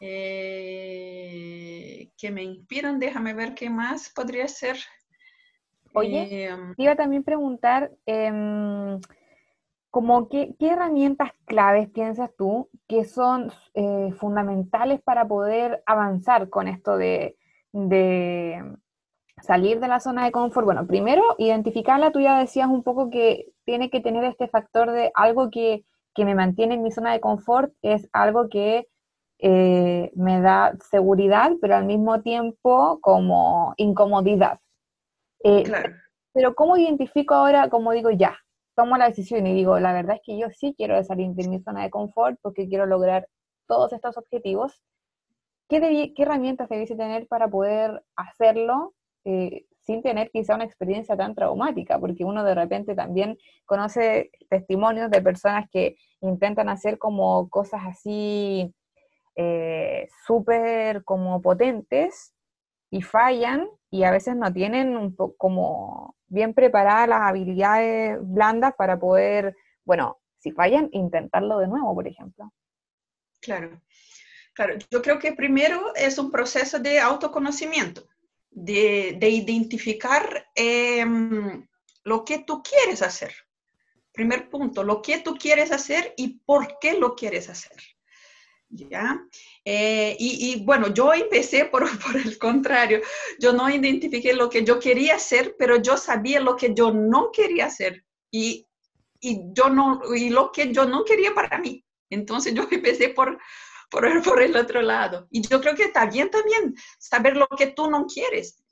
eh, 0.00 1.70
que 2.16 2.30
me 2.30 2.42
inspiran. 2.42 2.98
Déjame 2.98 3.34
ver 3.34 3.54
qué 3.54 3.70
más 3.70 4.10
podría 4.10 4.48
ser. 4.48 4.76
Oye, 5.94 6.46
eh, 6.46 6.56
iba 6.76 6.96
también 6.96 7.22
preguntar, 7.24 7.90
em, 8.06 9.00
como 9.90 10.28
qué, 10.28 10.54
herramientas 10.60 11.32
claves 11.44 11.90
piensas 11.90 12.30
tú 12.36 12.70
que 12.86 13.04
son 13.04 13.52
eh, 13.74 14.12
fundamentales 14.18 15.00
para 15.02 15.26
poder 15.26 15.82
avanzar 15.86 16.48
con 16.48 16.68
esto 16.68 16.96
de, 16.96 17.36
salir 19.42 19.80
de 19.80 19.88
la 19.88 20.00
zona 20.00 20.24
de 20.24 20.32
confort? 20.32 20.64
Bueno, 20.64 20.86
primero, 20.86 21.22
identificarla, 21.38 22.12
tú 22.12 22.20
ya 22.20 22.38
decías 22.38 22.68
un 22.68 22.84
poco 22.84 23.10
que 23.10 23.46
tiene 23.64 23.90
que 23.90 24.00
tener 24.00 24.24
este 24.24 24.48
factor 24.48 24.92
de 24.92 25.10
algo 25.14 25.50
que, 25.50 25.84
que 26.14 26.24
me 26.24 26.36
mantiene 26.36 26.74
en 26.74 26.82
mi 26.82 26.92
zona 26.92 27.12
de 27.12 27.20
confort, 27.20 27.72
es 27.82 28.08
algo 28.12 28.48
que 28.48 28.86
eh, 29.42 30.10
me 30.14 30.40
da 30.40 30.76
seguridad, 30.90 31.52
pero 31.60 31.76
al 31.76 31.86
mismo 31.86 32.20
tiempo 32.22 33.00
como 33.00 33.74
incomodidad. 33.78 34.60
Eh, 35.42 35.64
pero 36.32 36.54
¿cómo 36.54 36.76
identifico 36.76 37.34
ahora, 37.34 37.70
como 37.70 37.92
digo, 37.92 38.10
ya, 38.10 38.36
tomo 38.76 38.96
la 38.98 39.08
decisión 39.08 39.46
y 39.46 39.54
digo, 39.54 39.80
la 39.80 39.92
verdad 39.92 40.16
es 40.16 40.22
que 40.24 40.38
yo 40.38 40.48
sí 40.50 40.74
quiero 40.76 41.02
salir 41.04 41.30
de 41.32 41.48
mi 41.48 41.60
zona 41.60 41.82
de 41.82 41.90
confort 41.90 42.38
porque 42.42 42.68
quiero 42.68 42.86
lograr 42.86 43.26
todos 43.66 43.92
estos 43.92 44.16
objetivos? 44.18 44.82
¿Qué, 45.68 46.12
qué 46.14 46.22
herramientas 46.22 46.68
debiese 46.68 46.96
tener 46.96 47.26
para 47.26 47.48
poder 47.48 48.02
hacerlo 48.16 48.94
eh, 49.24 49.64
sin 49.80 50.02
tener 50.02 50.30
quizá 50.30 50.54
una 50.54 50.64
experiencia 50.64 51.16
tan 51.16 51.34
traumática? 51.34 51.98
Porque 51.98 52.24
uno 52.24 52.44
de 52.44 52.54
repente 52.54 52.94
también 52.94 53.38
conoce 53.64 54.30
testimonios 54.50 55.10
de 55.10 55.22
personas 55.22 55.66
que 55.70 55.96
intentan 56.20 56.68
hacer 56.68 56.98
como 56.98 57.48
cosas 57.48 57.82
así 57.86 58.74
eh, 59.36 60.08
súper 60.26 61.04
como 61.04 61.40
potentes 61.40 62.34
y 62.90 63.02
fallan 63.02 63.68
y 63.90 64.04
a 64.04 64.10
veces 64.10 64.36
no 64.36 64.52
tienen 64.52 64.96
un 64.96 65.14
como 65.36 66.16
bien 66.26 66.54
preparadas 66.54 67.08
las 67.08 67.22
habilidades 67.22 68.18
blandas 68.22 68.74
para 68.76 68.98
poder, 68.98 69.56
bueno, 69.84 70.20
si 70.38 70.52
fallan, 70.52 70.88
intentarlo 70.92 71.58
de 71.58 71.68
nuevo, 71.68 71.94
por 71.94 72.06
ejemplo. 72.06 72.52
Claro, 73.40 73.82
claro. 74.54 74.74
Yo 74.90 75.02
creo 75.02 75.18
que 75.18 75.32
primero 75.32 75.94
es 75.94 76.18
un 76.18 76.30
proceso 76.30 76.78
de 76.78 77.00
autoconocimiento, 77.00 78.08
de, 78.50 79.18
identificar 79.20 80.46
em, 80.54 81.66
lo 82.04 82.24
que 82.24 82.40
tú 82.40 82.62
quieres 82.62 83.02
hacer. 83.02 83.34
Primer 84.12 84.48
punto, 84.48 84.82
lo 84.82 85.02
que 85.02 85.18
tú 85.18 85.36
quieres 85.36 85.72
hacer 85.72 86.14
y 86.16 86.40
por 86.40 86.78
qué 86.80 86.98
lo 86.98 87.14
quieres 87.14 87.48
hacer. 87.48 87.76
¿Ya? 88.70 89.20
Eh, 89.64 90.16
y, 90.18 90.62
bueno, 90.64 90.94
yo 90.94 91.12
empecé 91.12 91.66
por, 91.66 91.82
por, 92.04 92.16
el 92.16 92.38
contrario, 92.38 93.00
yo 93.38 93.52
no 93.52 93.68
identifiqué 93.68 94.32
lo 94.32 94.48
que 94.48 94.64
yo 94.64 94.78
quería 94.78 95.16
hacer, 95.16 95.56
pero 95.58 95.76
yo 95.82 95.96
sabía 95.96 96.40
lo 96.40 96.56
que 96.56 96.72
yo 96.74 96.92
no 96.92 97.30
quería 97.32 97.66
hacer 97.66 98.04
y, 98.30 98.66
y 99.20 99.40
yo 99.52 99.68
no, 99.68 100.00
y 100.14 100.30
lo 100.30 100.52
que 100.52 100.72
yo 100.72 100.86
no 100.86 101.04
quería 101.04 101.34
para 101.34 101.58
mí. 101.58 101.84
Entonces 102.08 102.54
yo 102.54 102.66
empecé 102.70 103.10
por, 103.10 103.38
por, 103.90 104.06
el, 104.06 104.22
por 104.22 104.40
el 104.40 104.56
otro 104.56 104.80
lado. 104.82 105.26
Y 105.30 105.46
yo 105.46 105.60
creo 105.60 105.74
que 105.74 105.84
está 105.84 106.06
bien 106.06 106.30
también 106.30 106.74
saber 106.98 107.36
lo 107.36 107.48
que 107.48 107.68
tú 107.68 107.90
no 107.90 108.06
quieres 108.06 108.62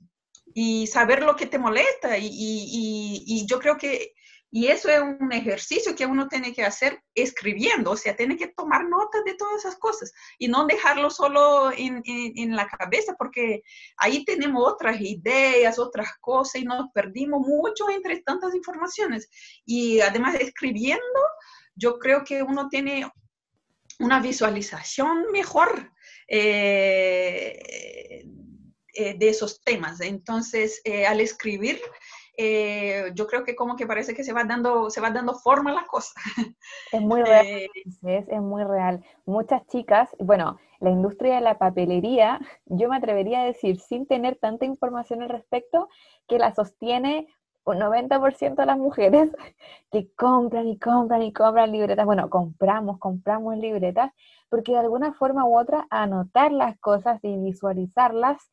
y 0.53 0.87
saber 0.87 1.21
lo 1.21 1.35
que 1.35 1.45
te 1.45 1.59
molesta. 1.59 2.17
Y, 2.17 2.27
y, 2.27 3.23
y 3.25 3.45
yo 3.45 3.59
creo 3.59 3.77
que 3.77 4.13
y 4.51 4.67
eso 4.67 4.89
es 4.89 4.99
un 4.99 5.31
ejercicio 5.31 5.95
que 5.95 6.05
uno 6.05 6.27
tiene 6.27 6.53
que 6.53 6.63
hacer 6.63 7.01
escribiendo, 7.13 7.91
o 7.91 7.97
sea, 7.97 8.15
tiene 8.15 8.35
que 8.35 8.47
tomar 8.47 8.87
nota 8.87 9.21
de 9.23 9.35
todas 9.35 9.59
esas 9.59 9.77
cosas 9.77 10.11
y 10.37 10.47
no 10.47 10.65
dejarlo 10.65 11.09
solo 11.09 11.71
en, 11.71 12.01
en, 12.05 12.55
la 12.55 12.67
cabeza, 12.67 13.15
porque 13.17 13.61
ahí 13.97 14.25
tenemos 14.25 14.67
otras 14.67 14.99
ideas, 15.01 15.77
otras 15.77 16.09
cosas 16.19 16.61
y 16.61 16.65
nos 16.65 16.91
perdimos 16.93 17.45
mucho 17.45 17.89
entre 17.89 18.21
tantas 18.21 18.55
informaciones. 18.55 19.29
Y 19.65 19.99
además 20.01 20.35
escribiendo, 20.39 21.19
yo 21.75 21.99
creo 21.99 22.23
que 22.23 22.41
uno 22.41 22.69
tiene 22.69 23.11
una 23.99 24.19
visualización 24.19 25.31
mejor. 25.31 25.91
Eh, 26.27 27.59
eh, 28.99 29.15
de 29.17 29.29
esos 29.29 29.61
temas. 29.63 30.01
Entonces, 30.01 30.81
eh, 30.83 31.05
al 31.05 31.21
escribir, 31.21 31.79
eh, 32.41 33.11
yo 33.15 33.27
creo 33.27 33.43
que 33.43 33.53
como 33.53 33.75
que 33.75 33.85
parece 33.85 34.13
que 34.13 34.23
se 34.23 34.31
va 34.31 34.45
dando, 34.45 34.89
se 34.89 35.01
va 35.01 35.11
dando 35.11 35.33
forma 35.33 35.71
a 35.71 35.73
la 35.73 35.85
cosa. 35.85 36.13
Es 36.93 37.01
muy 37.01 37.21
real, 37.21 37.45
eh, 37.45 37.67
es, 37.83 38.29
es, 38.29 38.41
muy 38.41 38.63
real. 38.63 39.03
Muchas 39.25 39.67
chicas, 39.67 40.09
bueno, 40.19 40.57
la 40.79 40.89
industria 40.89 41.35
de 41.35 41.41
la 41.41 41.57
papelería, 41.57 42.39
yo 42.65 42.87
me 42.87 42.95
atrevería 42.95 43.41
a 43.41 43.45
decir, 43.45 43.81
sin 43.81 44.07
tener 44.07 44.37
tanta 44.37 44.63
información 44.63 45.21
al 45.21 45.27
respecto, 45.27 45.89
que 46.29 46.39
la 46.39 46.55
sostiene 46.55 47.27
un 47.65 47.77
90% 47.77 48.55
de 48.55 48.65
las 48.65 48.77
mujeres 48.77 49.31
que 49.91 50.09
compran 50.13 50.65
y 50.69 50.79
compran 50.79 51.21
y 51.23 51.33
compran 51.33 51.73
libretas, 51.73 52.05
bueno, 52.05 52.29
compramos, 52.29 52.99
compramos 52.99 53.57
libretas, 53.57 54.13
porque 54.47 54.71
de 54.71 54.79
alguna 54.79 55.11
forma 55.11 55.43
u 55.45 55.59
otra 55.59 55.87
anotar 55.89 56.53
las 56.53 56.79
cosas 56.79 57.19
y 57.21 57.37
visualizarlas 57.37 58.49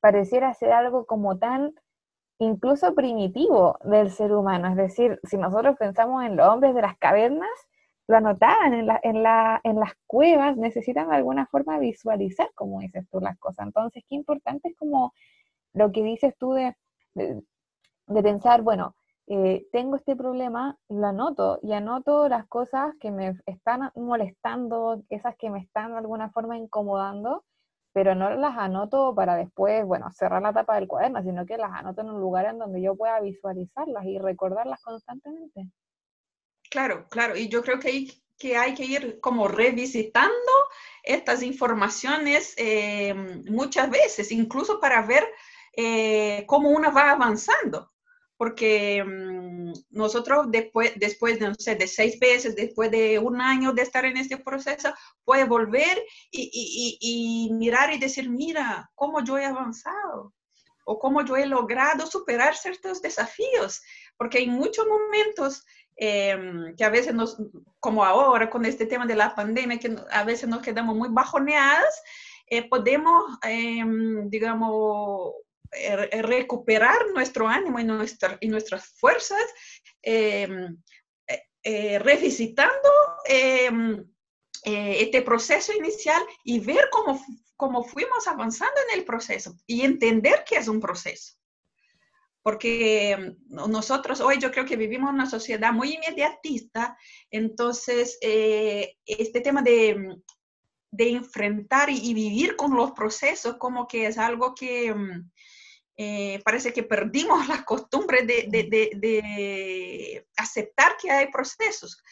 pareciera 0.00 0.52
ser 0.54 0.72
algo 0.72 1.06
como 1.06 1.38
tan 1.38 1.72
incluso 2.38 2.94
primitivo 2.94 3.78
del 3.84 4.10
ser 4.10 4.32
humano. 4.32 4.68
Es 4.68 4.76
decir, 4.76 5.20
si 5.24 5.36
nosotros 5.36 5.76
pensamos 5.78 6.24
en 6.24 6.36
los 6.36 6.48
hombres 6.48 6.74
de 6.74 6.82
las 6.82 6.96
cavernas, 6.98 7.48
lo 8.06 8.16
anotaban 8.16 8.72
en, 8.72 8.88
en, 9.02 9.22
la, 9.22 9.60
en 9.64 9.78
las 9.78 9.92
cuevas, 10.06 10.56
necesitan 10.56 11.10
de 11.10 11.16
alguna 11.16 11.46
forma 11.46 11.78
visualizar, 11.78 12.50
como 12.54 12.80
dices 12.80 13.06
tú, 13.10 13.20
las 13.20 13.38
cosas. 13.38 13.66
Entonces, 13.66 14.02
qué 14.08 14.14
importante 14.14 14.68
es 14.70 14.76
como 14.76 15.12
lo 15.74 15.92
que 15.92 16.02
dices 16.02 16.34
tú 16.38 16.52
de, 16.52 16.74
de, 17.14 18.22
pensar, 18.22 18.62
bueno, 18.62 18.94
eh, 19.26 19.66
tengo 19.72 19.96
este 19.96 20.16
problema, 20.16 20.78
lo 20.88 21.06
anoto 21.06 21.58
y 21.62 21.72
anoto 21.72 22.28
las 22.30 22.46
cosas 22.46 22.94
que 22.98 23.10
me 23.10 23.38
están 23.44 23.90
molestando, 23.94 25.02
esas 25.10 25.36
que 25.36 25.50
me 25.50 25.60
están 25.60 25.92
de 25.92 25.98
alguna 25.98 26.30
forma 26.30 26.56
incomodando, 26.56 27.44
pero 27.98 28.14
no 28.14 28.30
las 28.30 28.56
anoto 28.56 29.12
para 29.12 29.34
después, 29.34 29.84
bueno, 29.84 30.08
cerrar 30.12 30.40
la 30.40 30.52
tapa 30.52 30.76
del 30.76 30.86
cuaderno, 30.86 31.20
sino 31.20 31.44
que 31.44 31.56
las 31.56 31.72
anoto 31.72 32.02
en 32.02 32.10
un 32.10 32.20
lugar 32.20 32.46
en 32.46 32.56
donde 32.56 32.80
yo 32.80 32.94
pueda 32.94 33.18
visualizarlas 33.18 34.04
y 34.04 34.20
recordarlas 34.20 34.80
constantemente. 34.82 35.66
Claro, 36.70 37.08
claro, 37.08 37.36
y 37.36 37.48
yo 37.48 37.60
creo 37.60 37.80
que 37.80 37.88
hay 37.88 38.22
que, 38.38 38.56
hay 38.56 38.74
que 38.74 38.84
ir 38.84 39.18
como 39.18 39.48
revisitando 39.48 40.52
estas 41.02 41.42
informaciones 41.42 42.54
eh, 42.56 43.14
muchas 43.50 43.90
veces, 43.90 44.30
incluso 44.30 44.78
para 44.78 45.02
ver 45.02 45.26
eh, 45.76 46.44
cómo 46.46 46.70
una 46.70 46.90
va 46.90 47.10
avanzando. 47.10 47.90
Porque 48.38 49.04
mm, 49.04 49.72
nosotros 49.90 50.46
después, 50.48 50.92
después 50.96 51.38
de, 51.38 51.48
no 51.48 51.54
sé, 51.58 51.74
de 51.74 51.86
seis 51.86 52.16
meses, 52.18 52.56
después 52.56 52.90
de 52.90 53.18
un 53.18 53.42
año 53.42 53.74
de 53.74 53.82
estar 53.82 54.06
en 54.06 54.16
este 54.16 54.38
proceso, 54.38 54.94
puede 55.24 55.44
volver 55.44 56.02
y, 56.30 56.98
y 56.98 57.52
mirar 57.52 57.92
y 57.92 57.98
decir, 57.98 58.30
mira, 58.30 58.90
cómo 58.94 59.22
yo 59.22 59.36
he 59.36 59.44
avanzado 59.44 60.32
o 60.86 60.98
cómo 60.98 61.22
yo 61.22 61.36
he 61.36 61.44
logrado 61.44 62.06
superar 62.06 62.56
ciertos 62.56 63.02
desafíos, 63.02 63.82
porque 64.16 64.38
hay 64.38 64.46
muchos 64.46 64.86
momentos 64.86 65.62
Em, 66.00 66.76
que 66.76 66.84
a 66.84 66.90
veces 66.90 67.12
nos, 67.12 67.36
como 67.80 68.04
ahora 68.04 68.48
con 68.48 68.64
este 68.64 68.86
tema 68.86 69.04
de 69.04 69.16
la 69.16 69.34
pandemia, 69.34 69.80
que 69.80 69.96
a 70.12 70.22
veces 70.22 70.48
nos 70.48 70.62
quedamos 70.62 70.94
muy 70.94 71.08
bajoneadas, 71.10 72.02
eh, 72.46 72.68
podemos, 72.68 73.24
em, 73.42 74.30
digamos, 74.30 75.32
eh, 75.72 76.22
recuperar 76.22 76.98
nuestro 77.14 77.48
ánimo 77.48 77.78
y, 77.78 77.84
nuestra, 77.84 78.38
y 78.40 78.48
nuestras 78.48 78.86
fuerzas, 78.98 79.42
em, 80.02 80.76
eh, 81.62 81.98
revisitando 81.98 82.88
este 84.64 85.22
proceso 85.22 85.72
inicial 85.72 86.22
y 86.44 86.60
ver 86.60 86.88
cómo, 86.90 87.20
cómo 87.58 87.82
fuimos 87.82 88.26
avanzando 88.28 88.80
en 88.88 88.98
el 88.98 89.04
proceso 89.04 89.56
y 89.66 89.82
entender 89.82 90.44
que 90.48 90.56
es 90.56 90.68
un 90.68 90.80
proceso. 90.80 91.34
Porque 92.40 93.34
mm, 93.50 93.70
nosotros 93.70 94.20
hoy 94.20 94.38
yo 94.38 94.50
creo 94.50 94.64
que 94.64 94.76
vivimos 94.76 95.12
una 95.12 95.28
sociedad 95.28 95.72
muy 95.72 95.94
inmediatista, 95.94 96.96
entonces 97.30 98.16
eh, 98.22 98.96
este 99.04 99.40
tema 99.40 99.60
de, 99.60 100.16
de 100.92 101.10
enfrentar 101.10 101.90
y, 101.90 102.14
vivir 102.14 102.54
con 102.54 102.74
los 102.76 102.92
procesos 102.92 103.56
como 103.58 103.88
que 103.88 104.06
es 104.06 104.16
algo 104.18 104.54
que 104.54 104.94
eh, 105.98 106.40
parece 106.44 106.72
que 106.72 106.84
perdimos 106.84 107.46
la 107.48 107.64
costumbre 107.64 108.22
de, 108.24 108.46
de, 108.48 108.90
de, 108.94 110.26
aceptar 110.36 110.96
que 110.96 111.10
hay 111.10 111.26
procesos 111.30 112.02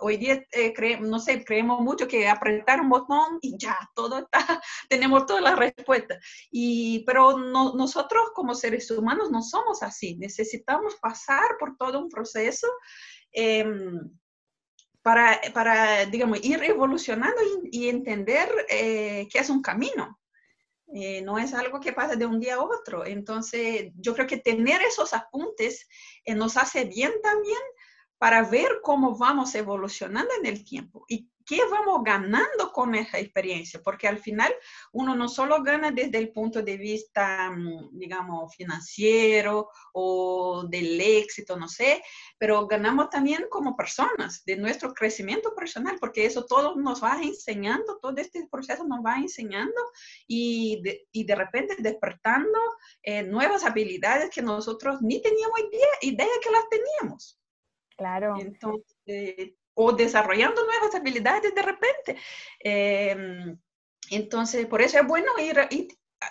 hoy 0.00 0.16
día, 0.16 0.44
eh, 0.52 0.98
no 1.00 1.18
sé, 1.18 1.44
creemos 1.44 1.80
mucho 1.80 2.08
que 2.08 2.28
apretar 2.28 2.80
un 2.80 2.88
botón 2.88 3.38
y 3.40 3.56
ya, 3.58 3.76
todo 3.94 4.18
está, 4.18 4.40
tenemos 4.88 5.26
todas 5.26 5.42
las 5.42 5.58
respuestas. 5.58 6.18
Y, 6.50 7.04
pero 7.06 7.38
nosotros 7.38 8.30
como 8.34 8.54
seres 8.54 8.90
humanos 8.90 9.30
no 9.30 9.42
somos 9.42 9.82
así, 9.82 10.16
necesitamos 10.16 10.96
pasar 10.96 11.56
por 11.58 11.76
todo 11.76 12.00
un 12.00 12.08
proceso 12.08 12.66
em, 13.32 14.10
para, 15.02 15.40
para, 15.54 16.06
digamos, 16.06 16.44
ir 16.44 16.62
evolucionando 16.64 17.40
y, 17.70 17.88
entender 17.88 18.48
eh, 18.68 19.28
que 19.30 19.38
es 19.38 19.48
un 19.48 19.62
camino. 19.62 20.17
Eh, 20.94 21.20
no 21.22 21.38
es 21.38 21.52
algo 21.52 21.80
que 21.80 21.92
pasa 21.92 22.16
de 22.16 22.26
un 22.26 22.40
día 22.40 22.56
a 22.56 22.62
otro. 22.62 23.04
Entonces, 23.04 23.92
yo 23.94 24.14
creo 24.14 24.26
que 24.26 24.38
tener 24.38 24.80
esos 24.82 25.12
apuntes 25.12 25.86
nos 26.26 26.56
hace 26.56 26.84
bien 26.84 27.12
también 27.22 27.58
para 28.18 28.42
ver 28.42 28.80
cómo 28.82 29.16
vamos 29.16 29.54
evolucionando 29.54 30.30
en 30.40 30.46
el 30.46 30.64
tiempo 30.64 31.04
qué 31.48 31.62
vamos 31.70 32.02
ganando 32.04 32.70
con 32.72 32.94
esa 32.94 33.18
experiencia, 33.18 33.80
porque 33.82 34.06
al 34.06 34.18
final 34.18 34.52
uno 34.92 35.16
no 35.16 35.28
solo 35.28 35.62
gana 35.62 35.90
desde 35.90 36.18
el 36.18 36.30
punto 36.30 36.60
de 36.62 36.76
vista, 36.76 37.50
mm, 37.50 37.98
digamos, 37.98 38.54
financiero 38.54 39.70
o 39.94 40.66
del 40.68 41.00
éxito, 41.00 41.56
no 41.56 41.66
sé, 41.66 42.02
pero 42.36 42.66
ganamos 42.66 43.08
también 43.08 43.46
como 43.48 43.74
personas, 43.74 44.44
de 44.44 44.56
nuestro 44.56 44.92
crecimiento 44.92 45.54
personal, 45.54 45.96
porque 45.98 46.26
eso 46.26 46.44
todo 46.44 46.76
nos 46.76 47.02
va 47.02 47.18
enseñando, 47.22 47.98
todo 47.98 48.14
este 48.18 48.46
proceso 48.50 48.84
nos 48.84 49.00
va 49.00 49.16
enseñando 49.16 49.80
y 50.26 50.82
de, 50.82 51.08
y 51.12 51.24
de 51.24 51.34
repente 51.34 51.76
despertando 51.78 52.58
eh, 53.02 53.22
nuevas 53.22 53.64
habilidades 53.64 54.28
que 54.28 54.42
nosotros 54.42 55.00
ni 55.00 55.22
teníamos 55.22 55.58
idea, 55.60 55.88
idea 56.02 56.40
que 56.42 56.50
las 56.50 56.68
teníamos. 56.68 57.40
Claro. 57.96 58.36
Entonces, 58.38 59.54
o 59.80 59.92
desarrollando 59.92 60.64
nuevas 60.64 60.94
habilidades 60.94 61.54
de 61.54 61.62
repente. 61.62 62.16
Em, 62.58 63.56
entonces, 64.10 64.66
por 64.66 64.82
eso 64.82 64.98
es 64.98 65.06
bueno 65.06 65.30
ir, 65.38 65.56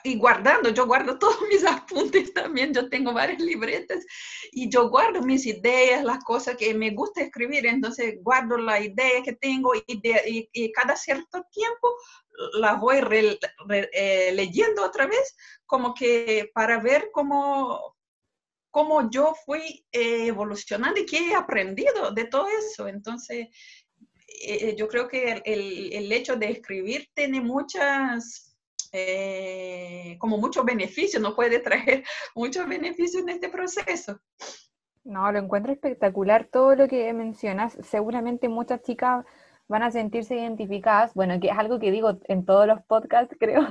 y 0.04 0.18
guardando, 0.18 0.70
yo 0.70 0.86
guardo 0.86 1.18
todos 1.20 1.40
mis 1.50 1.64
apuntes 1.66 2.34
también, 2.34 2.74
yo 2.74 2.90
tengo 2.90 3.14
varias 3.14 3.42
libretas 3.42 4.06
y 4.52 4.70
yo 4.70 4.90
guardo 4.90 5.22
mis 5.22 5.46
ideas, 5.46 6.04
las 6.04 6.24
cosas 6.24 6.58
que 6.58 6.74
me 6.74 6.92
gusta 6.92 7.22
escribir, 7.22 7.66
entonces 7.66 8.16
guardo 8.22 8.58
la 8.58 8.82
idea 8.82 9.24
que 9.24 9.34
tengo 9.34 9.74
y, 9.76 9.84
y, 9.88 10.72
cada 10.74 10.96
cierto 10.98 11.46
tiempo 11.52 11.88
las 12.60 12.80
voy 12.80 12.98
eh, 13.94 14.32
leyendo 14.34 14.84
otra 14.84 15.08
vez, 15.08 15.36
como 15.66 15.94
que 15.94 16.52
para 16.54 16.80
ver 16.80 17.10
cómo, 17.14 17.97
cómo 18.78 19.10
yo 19.10 19.34
fui 19.44 19.84
eh, 19.92 20.28
evolucionando 20.28 21.00
y 21.00 21.06
qué 21.08 21.32
he 21.32 21.34
aprendido 21.34 22.12
de 22.12 22.26
todo 22.26 22.46
eso. 22.48 22.88
Entonces, 22.88 23.48
eh, 24.46 24.76
yo 24.78 24.88
creo 24.88 25.08
que 25.08 25.42
el, 25.44 26.12
hecho 26.12 26.36
de 26.36 26.52
escribir 26.52 27.10
tiene 27.16 27.42
muchas, 27.42 28.56
eh, 28.92 30.16
como 30.20 30.38
muchos 30.38 30.64
beneficios, 30.64 31.20
no 31.20 31.36
puede 31.36 31.58
traer 31.58 32.04
muchos 32.36 32.68
beneficios 32.68 33.24
en 33.24 33.30
este 33.30 33.50
proceso. 33.50 34.22
No, 35.04 35.32
lo 35.32 35.40
encuentro 35.40 35.74
espectacular 35.74 36.46
todo 36.46 36.76
lo 36.76 36.88
que 36.88 37.12
mencionas. 37.14 37.76
Seguramente 37.82 38.48
muchas 38.48 38.84
chicas 38.84 39.26
van 39.68 39.84
a 39.84 39.92
sentirse 39.92 40.36
identificadas, 40.36 41.14
bueno, 41.14 41.40
que 41.40 41.48
es 41.48 41.58
algo 41.58 41.80
que 41.80 41.92
digo 41.92 42.20
en 42.28 42.46
todos 42.46 42.68
los 42.68 42.82
podcasts, 42.84 43.36
creo, 43.40 43.68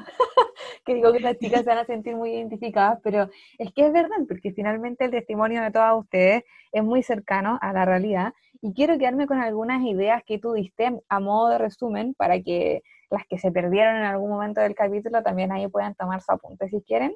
que 0.85 0.95
digo 0.95 1.13
que 1.13 1.21
las 1.21 1.39
chicas 1.41 1.61
se 1.61 1.71
van 1.71 1.79
a 1.79 1.85
sentir 1.85 2.17
muy 2.17 2.31
identificadas, 2.31 3.01
pero 3.03 3.29
es 3.59 3.73
que 3.73 3.87
es 3.87 3.93
verdad, 3.93 4.17
porque 4.29 4.53
finalmente 4.53 5.05
el 5.05 5.11
testimonio 5.11 5.63
de 5.63 5.71
todas 5.71 5.99
ustedes 5.99 6.45
es 6.73 6.85
muy 6.85 7.03
cercano 7.03 7.59
a 7.61 7.73
la 7.73 7.85
realidad 7.85 8.33
y 8.61 8.73
quiero 8.75 8.99
quedarme 8.99 9.27
con 9.27 9.39
algunas 9.39 9.83
ideas 9.83 10.23
que 10.25 10.39
tú 10.39 10.53
diste 10.53 11.01
a 11.09 11.21
modo 11.21 11.49
de 11.51 11.59
resumen 11.59 12.15
para 12.15 12.41
que 12.41 12.83
las 13.11 13.25
que 13.27 13.39
se 13.39 13.53
perdieron 13.53 13.97
en 13.97 14.05
algún 14.05 14.31
momento 14.31 14.61
del 14.61 14.75
capítulo 14.75 15.23
también 15.23 15.53
ahí 15.53 15.69
puedan 15.69 15.95
tomar 15.95 16.21
su 16.23 16.33
apunte 16.33 16.69
si 16.69 16.83
quieren. 16.83 17.15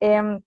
Em, 0.00 0.40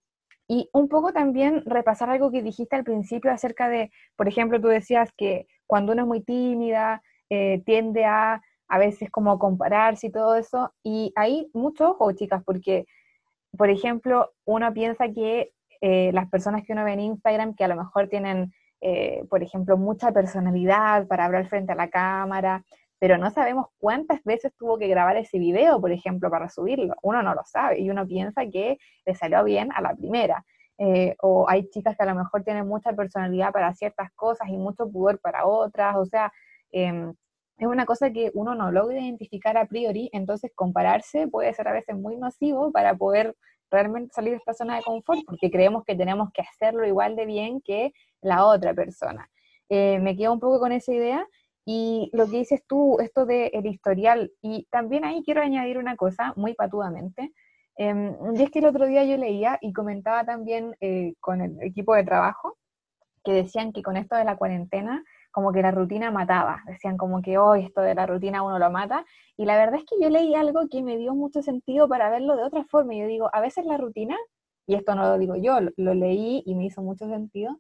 y 0.48 0.70
un 0.74 0.90
poco 0.90 1.14
también 1.14 1.64
repasar 1.66 2.10
algo 2.10 2.32
que 2.32 2.44
dijiste 2.44 2.76
al 2.76 2.84
principio 2.84 3.32
acerca 3.32 3.70
de, 3.70 3.92
por 4.16 4.28
ejemplo, 4.28 4.60
tú 4.60 4.68
decías 4.68 5.12
que 5.16 5.48
cuando 5.68 5.94
uno 5.94 6.02
es 6.02 6.08
muy 6.08 6.22
tímida, 6.22 7.02
eh, 7.34 7.64
tiende 7.66 8.06
a 8.06 8.42
a 8.74 8.80
veces 8.80 9.12
como 9.12 9.38
compararse 9.38 10.08
y 10.08 10.12
todo 10.12 10.36
eso. 10.36 10.74
Y 10.84 11.14
hay 11.16 11.48
mucho 11.54 11.92
ojo, 11.92 12.12
chicas, 12.14 12.42
porque, 12.44 12.86
por 13.56 13.70
ejemplo, 13.70 14.32
uno 14.46 14.74
piensa 14.74 15.10
que 15.10 15.52
eh, 15.82 16.12
las 16.12 16.28
personas 16.28 16.64
que 16.66 16.74
uno 16.74 16.84
ve 16.84 16.94
en 16.94 17.02
Instagram, 17.02 17.54
que 17.54 17.66
a 17.66 17.68
lo 17.68 17.76
mejor 17.76 18.08
tienen, 18.08 18.52
eh, 18.82 19.26
por 19.30 19.44
ejemplo, 19.44 19.78
mucha 19.78 20.12
personalidad 20.12 21.08
para 21.08 21.26
hablar 21.26 21.48
frente 21.50 21.74
a 21.74 21.76
la 21.76 21.90
cámara, 21.90 22.64
pero 22.98 23.20
no 23.20 23.30
sabemos 23.30 23.68
cuántas 23.78 24.24
veces 24.24 24.52
tuvo 24.58 24.80
que 24.80 24.88
grabar 24.88 25.18
ese 25.18 25.38
video, 25.38 25.80
por 25.80 25.92
ejemplo, 25.92 26.32
para 26.32 26.50
subirlo. 26.50 26.96
Uno 27.04 27.22
no 27.22 27.36
lo 27.36 27.44
sabe 27.46 27.80
y 27.80 27.92
uno 27.92 28.08
piensa 28.08 28.48
que 28.48 28.80
le 29.06 29.14
salió 29.14 29.44
bien 29.44 29.72
a 29.76 29.82
la 29.82 29.94
primera. 29.94 30.44
o 31.22 31.46
hay 31.48 31.70
chicas 31.70 31.96
que 31.96 32.04
a 32.04 32.08
lo 32.08 32.16
mejor 32.16 32.44
tienen 32.44 32.68
mucha 32.68 32.94
personalidad 32.94 33.52
para 33.52 33.74
ciertas 33.76 34.12
cosas 34.16 34.48
y 34.50 34.58
mucho 34.58 34.90
poder 34.90 35.20
para 35.20 35.46
otras. 35.46 35.96
O 35.98 36.06
sea, 36.06 36.32
em, 36.74 37.14
es 37.58 37.68
una 37.68 37.86
cosa 37.86 38.12
que 38.12 38.32
uno 38.34 38.56
no 38.56 38.72
logra 38.72 39.00
identificar 39.00 39.58
a 39.58 39.66
priori, 39.66 40.10
entonces 40.12 40.52
compararse 40.56 41.28
puede 41.28 41.54
ser 41.54 41.68
a 41.70 41.74
veces 41.74 41.96
muy 41.96 42.18
nocivo 42.18 42.72
para 42.72 42.96
poder 42.96 43.36
realmente 43.72 44.14
salir 44.14 44.32
de 44.32 44.38
esta 44.38 44.54
zona 44.54 44.76
de 44.76 44.84
confort 44.84 45.22
porque 45.26 45.50
creemos 45.50 45.84
que 45.86 45.96
tenemos 45.96 46.30
que 46.34 46.42
hacerlo 46.42 46.86
igual 46.86 47.16
de 47.16 47.26
bien 47.26 47.62
que 47.62 47.94
la 48.22 48.46
otra 48.46 48.74
persona. 48.74 49.30
Eh, 49.70 50.00
me 50.00 50.16
quedo 50.18 50.34
un 50.34 50.40
poco 50.40 50.60
con 50.60 50.72
esa 50.72 50.94
idea 50.94 51.26
y 51.66 52.10
lo 52.14 52.26
que 52.26 52.38
dices 52.38 52.64
tú, 52.68 53.00
esto 53.00 53.26
del 53.26 53.50
el 53.54 53.66
historial, 53.66 54.32
y 54.42 54.68
también 54.70 55.06
ahí 55.06 55.24
quiero 55.24 55.42
añadir 55.42 55.78
una 55.78 55.96
cosa 55.96 56.34
muy 56.36 56.54
patudamente, 56.56 57.32
eh, 57.78 58.16
y 58.36 58.44
es 58.44 58.52
que 58.52 58.60
el 58.60 58.66
otro 58.66 58.86
día 58.86 59.04
yo 59.06 59.18
leía 59.18 59.58
y 59.62 59.74
comentaba 59.74 60.26
también 60.26 60.76
eh, 60.82 61.14
con 61.20 61.42
el 61.42 61.62
equipo 61.62 61.96
de 61.96 62.04
trabajo 62.04 62.58
que 63.24 63.32
decían 63.32 63.72
que 63.72 63.82
con 63.82 63.98
esto 63.98 64.16
de 64.16 64.26
la 64.26 64.38
cuarentena 64.38 65.04
como 65.34 65.52
que 65.52 65.64
la 65.64 65.72
rutina 65.72 66.12
mataba, 66.12 66.62
decían 66.68 66.96
como 66.96 67.24
que 67.24 67.40
hoy 67.40 67.66
esto 67.66 67.82
de 67.82 67.96
la 67.96 68.06
rutina 68.06 68.44
uno 68.44 68.60
lo 68.60 68.70
mata, 68.70 69.04
y 69.36 69.46
la 69.46 69.58
verdad 69.58 69.80
es 69.80 69.86
que 69.86 69.96
yo 70.00 70.10
leí 70.10 70.36
algo 70.36 70.68
que 70.70 70.84
me 70.84 70.96
dio 70.98 71.16
mucho 71.16 71.42
sentido 71.42 71.90
para 71.90 72.12
verlo 72.12 72.36
de 72.38 72.44
otra 72.44 72.64
forma, 72.66 72.94
yo 72.94 73.08
digo, 73.08 73.30
a 73.34 73.42
veces 73.42 73.66
la 73.66 73.78
rutina, 73.78 74.16
y 74.68 74.76
esto 74.76 74.94
no 74.94 75.04
lo 75.04 75.18
digo 75.18 75.36
yo, 75.36 75.60
lo, 75.76 75.94
leí 75.96 76.44
y 76.46 76.54
me 76.54 76.66
hizo 76.66 76.84
mucho 76.84 77.08
sentido, 77.08 77.60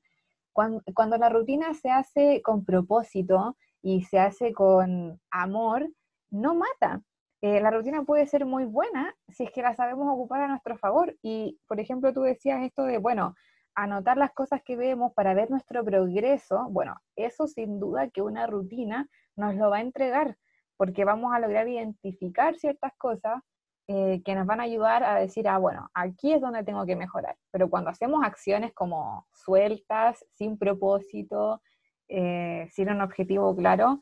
cuando, 0.53 0.83
cuando 0.93 1.17
la 1.17 1.29
rutina 1.29 1.73
se 1.73 1.89
hace 1.89 2.43
con 2.43 2.63
propósito 2.63 3.57
y 3.81 4.03
se 4.03 4.19
hace 4.19 4.53
con 4.53 5.19
amor, 5.31 5.89
no 6.29 6.53
mata, 6.53 7.01
eh, 7.41 7.59
la 7.59 7.71
rutina 7.71 8.03
puede 8.03 8.27
ser 8.27 8.45
muy 8.45 8.65
buena 8.65 9.15
si 9.29 9.45
es 9.45 9.51
que 9.51 9.63
la 9.63 9.73
sabemos 9.73 10.07
ocupar 10.07 10.41
a 10.41 10.47
nuestro 10.47 10.77
favor. 10.77 11.17
Y, 11.21 11.59
por 11.67 11.79
ejemplo, 11.79 12.13
tú 12.13 12.21
decías 12.21 12.61
esto 12.61 12.83
de, 12.83 12.99
bueno, 12.99 13.35
anotar 13.75 14.17
las 14.17 14.31
cosas 14.33 14.61
que 14.63 14.75
vemos 14.75 15.13
para 15.13 15.33
ver 15.33 15.49
nuestro 15.49 15.83
progreso, 15.83 16.67
bueno, 16.69 16.95
eso 17.15 17.47
sin 17.47 17.79
duda 17.79 18.09
que 18.09 18.21
una 18.21 18.47
rutina 18.47 19.07
nos 19.35 19.55
lo 19.55 19.69
va 19.69 19.77
a 19.77 19.81
entregar, 19.81 20.37
porque 20.77 21.05
vamos 21.05 21.33
a 21.33 21.39
lograr 21.39 21.67
identificar 21.67 22.55
ciertas 22.55 22.93
cosas 22.97 23.41
eh, 23.87 24.21
que 24.23 24.35
nos 24.35 24.45
van 24.45 24.61
a 24.61 24.63
ayudar 24.63 25.03
a 25.03 25.19
decir, 25.19 25.47
ah, 25.47 25.57
bueno, 25.57 25.89
aquí 25.93 26.33
es 26.33 26.41
donde 26.41 26.63
tengo 26.63 26.85
que 26.85 26.95
mejorar. 26.95 27.35
Pero 27.51 27.69
cuando 27.69 27.89
hacemos 27.89 28.23
acciones 28.23 28.73
como 28.73 29.27
sueltas, 29.33 30.25
sin 30.33 30.57
propósito, 30.57 31.61
eh, 32.07 32.67
sin 32.71 32.89
un 32.89 33.01
objetivo 33.01 33.55
claro, 33.55 33.99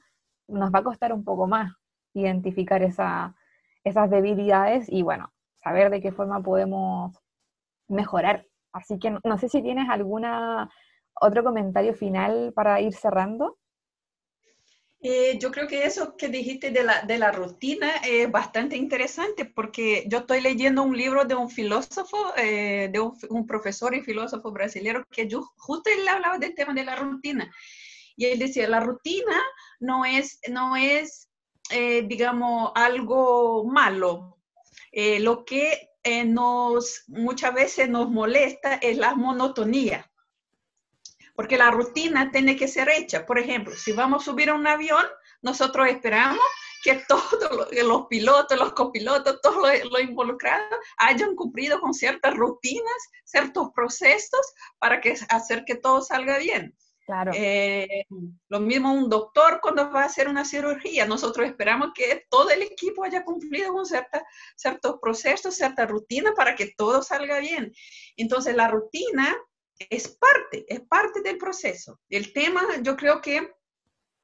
nos 0.48 0.72
va 0.72 0.80
a 0.80 0.84
costar 0.84 1.14
un 1.14 1.24
poco 1.24 1.48
más 1.48 1.74
identificar 2.14 2.84
esa, 2.84 3.36
esas 3.84 4.10
debilidades 4.10 4.88
y, 4.90 5.02
bueno, 5.02 5.34
saber 5.56 5.90
de 5.90 6.02
qué 6.02 6.12
forma 6.12 6.42
podemos 6.42 7.18
mejorar 7.88 8.46
Así 8.74 9.00
que 9.00 9.12
no, 9.12 9.38
sé 9.38 9.50
si 9.50 9.62
tienes 9.62 9.90
alguna 9.90 10.70
otro 11.20 11.44
comentario 11.44 11.94
final 11.94 12.54
para 12.54 12.82
ir 12.82 12.94
cerrando. 12.94 13.58
Eh, 15.04 15.40
yo 15.40 15.52
creo 15.52 15.68
que 15.68 15.84
eso 15.84 16.16
que 16.16 16.30
dijiste 16.30 16.70
de 16.70 16.84
la, 16.84 17.02
de 17.02 17.18
la, 17.18 17.32
rutina 17.32 17.90
es 18.08 18.30
bastante 18.30 18.78
interesante 18.78 19.46
porque 19.46 20.06
yo 20.08 20.20
estoy 20.20 20.42
leyendo 20.42 20.84
un 20.84 20.96
libro 20.96 21.26
de 21.26 21.34
un 21.34 21.50
filósofo, 21.50 22.18
eh, 22.38 22.88
de 22.92 23.00
un, 23.00 23.48
profesor 23.48 23.96
y 23.96 24.02
filósofo 24.02 24.52
brasileño 24.52 25.04
que 25.10 25.28
yo, 25.28 25.52
justo 25.58 25.90
él 25.90 26.08
hablaba 26.08 26.38
del 26.38 26.54
tema 26.54 26.74
de 26.76 26.86
la 26.86 26.96
rutina. 26.96 27.52
Y 28.16 28.26
él 28.26 28.38
decía, 28.38 28.70
la 28.70 28.80
rutina 28.80 29.36
no 29.80 30.06
es, 30.06 30.40
no 30.50 30.76
es 30.76 31.30
eh, 31.72 32.04
digamos, 32.08 32.72
algo 32.76 33.66
malo. 33.66 34.38
lo 34.92 35.46
que 35.46 35.91
eh, 36.04 36.26
nos, 36.26 37.04
muchas 37.08 37.54
veces 37.54 37.90
nos 37.90 38.10
molesta 38.10 38.76
es 38.76 38.98
la 38.98 39.16
monotonía. 39.16 40.12
Porque 41.36 41.58
la 41.58 41.72
rutina 41.72 42.32
tiene 42.32 42.56
que 42.56 42.68
ser 42.68 42.90
hecha. 42.90 43.26
Por 43.26 43.40
ejemplo, 43.40 43.76
si 43.76 43.94
vamos 43.94 44.24
a 44.24 44.26
subir 44.26 44.50
a 44.50 44.54
un 44.54 44.68
avión, 44.68 45.06
nosotros 45.42 45.88
esperamos 45.88 46.44
que 46.84 46.96
todos 47.08 47.70
los 47.72 48.08
pilotos, 48.08 48.58
los 48.58 48.74
copilotos, 48.74 49.40
todos 49.42 49.68
los, 49.84 50.02
involucrados 50.02 50.80
hayan 50.98 51.36
cumplido 51.36 51.80
con 51.80 51.94
ciertas 51.94 52.36
rutinas, 52.36 53.10
ciertos 53.24 53.70
procesos 53.74 54.54
para 54.80 55.00
que, 55.02 55.16
hacer 55.30 55.64
que 55.66 55.76
todo 55.76 56.02
salga 56.02 56.38
bien. 56.38 56.76
Eh, 57.34 58.06
lo 58.50 58.60
mismo 58.60 58.94
un 58.94 59.10
doctor 59.10 59.60
cuando 59.62 59.92
va 59.92 60.04
a 60.04 60.06
hacer 60.06 60.28
una 60.28 60.46
cirugía. 60.46 61.06
Nosotros 61.06 61.48
esperamos 61.48 61.92
que 61.94 62.26
todo 62.30 62.50
el 62.50 62.62
equipo 62.62 63.04
haya 63.04 63.24
cumplido 63.24 63.74
con 63.74 63.86
cierta, 63.86 64.26
ciertos 64.56 64.98
procesos, 65.02 65.56
cierta 65.56 65.86
rutina 65.86 66.34
para 66.34 66.56
que 66.56 66.74
todo 66.78 67.02
salga 67.02 67.40
bien. 67.40 67.74
Entonces 68.16 68.56
la 68.56 68.70
rutina 68.70 69.38
es 69.90 70.08
parte, 70.08 70.66
es 70.68 70.82
parte 70.82 71.22
del 71.22 71.38
proceso. 71.38 72.00
El 72.10 72.34
tema, 72.34 72.62
yo 72.82 72.96
creo 72.96 73.22
que 73.22 73.52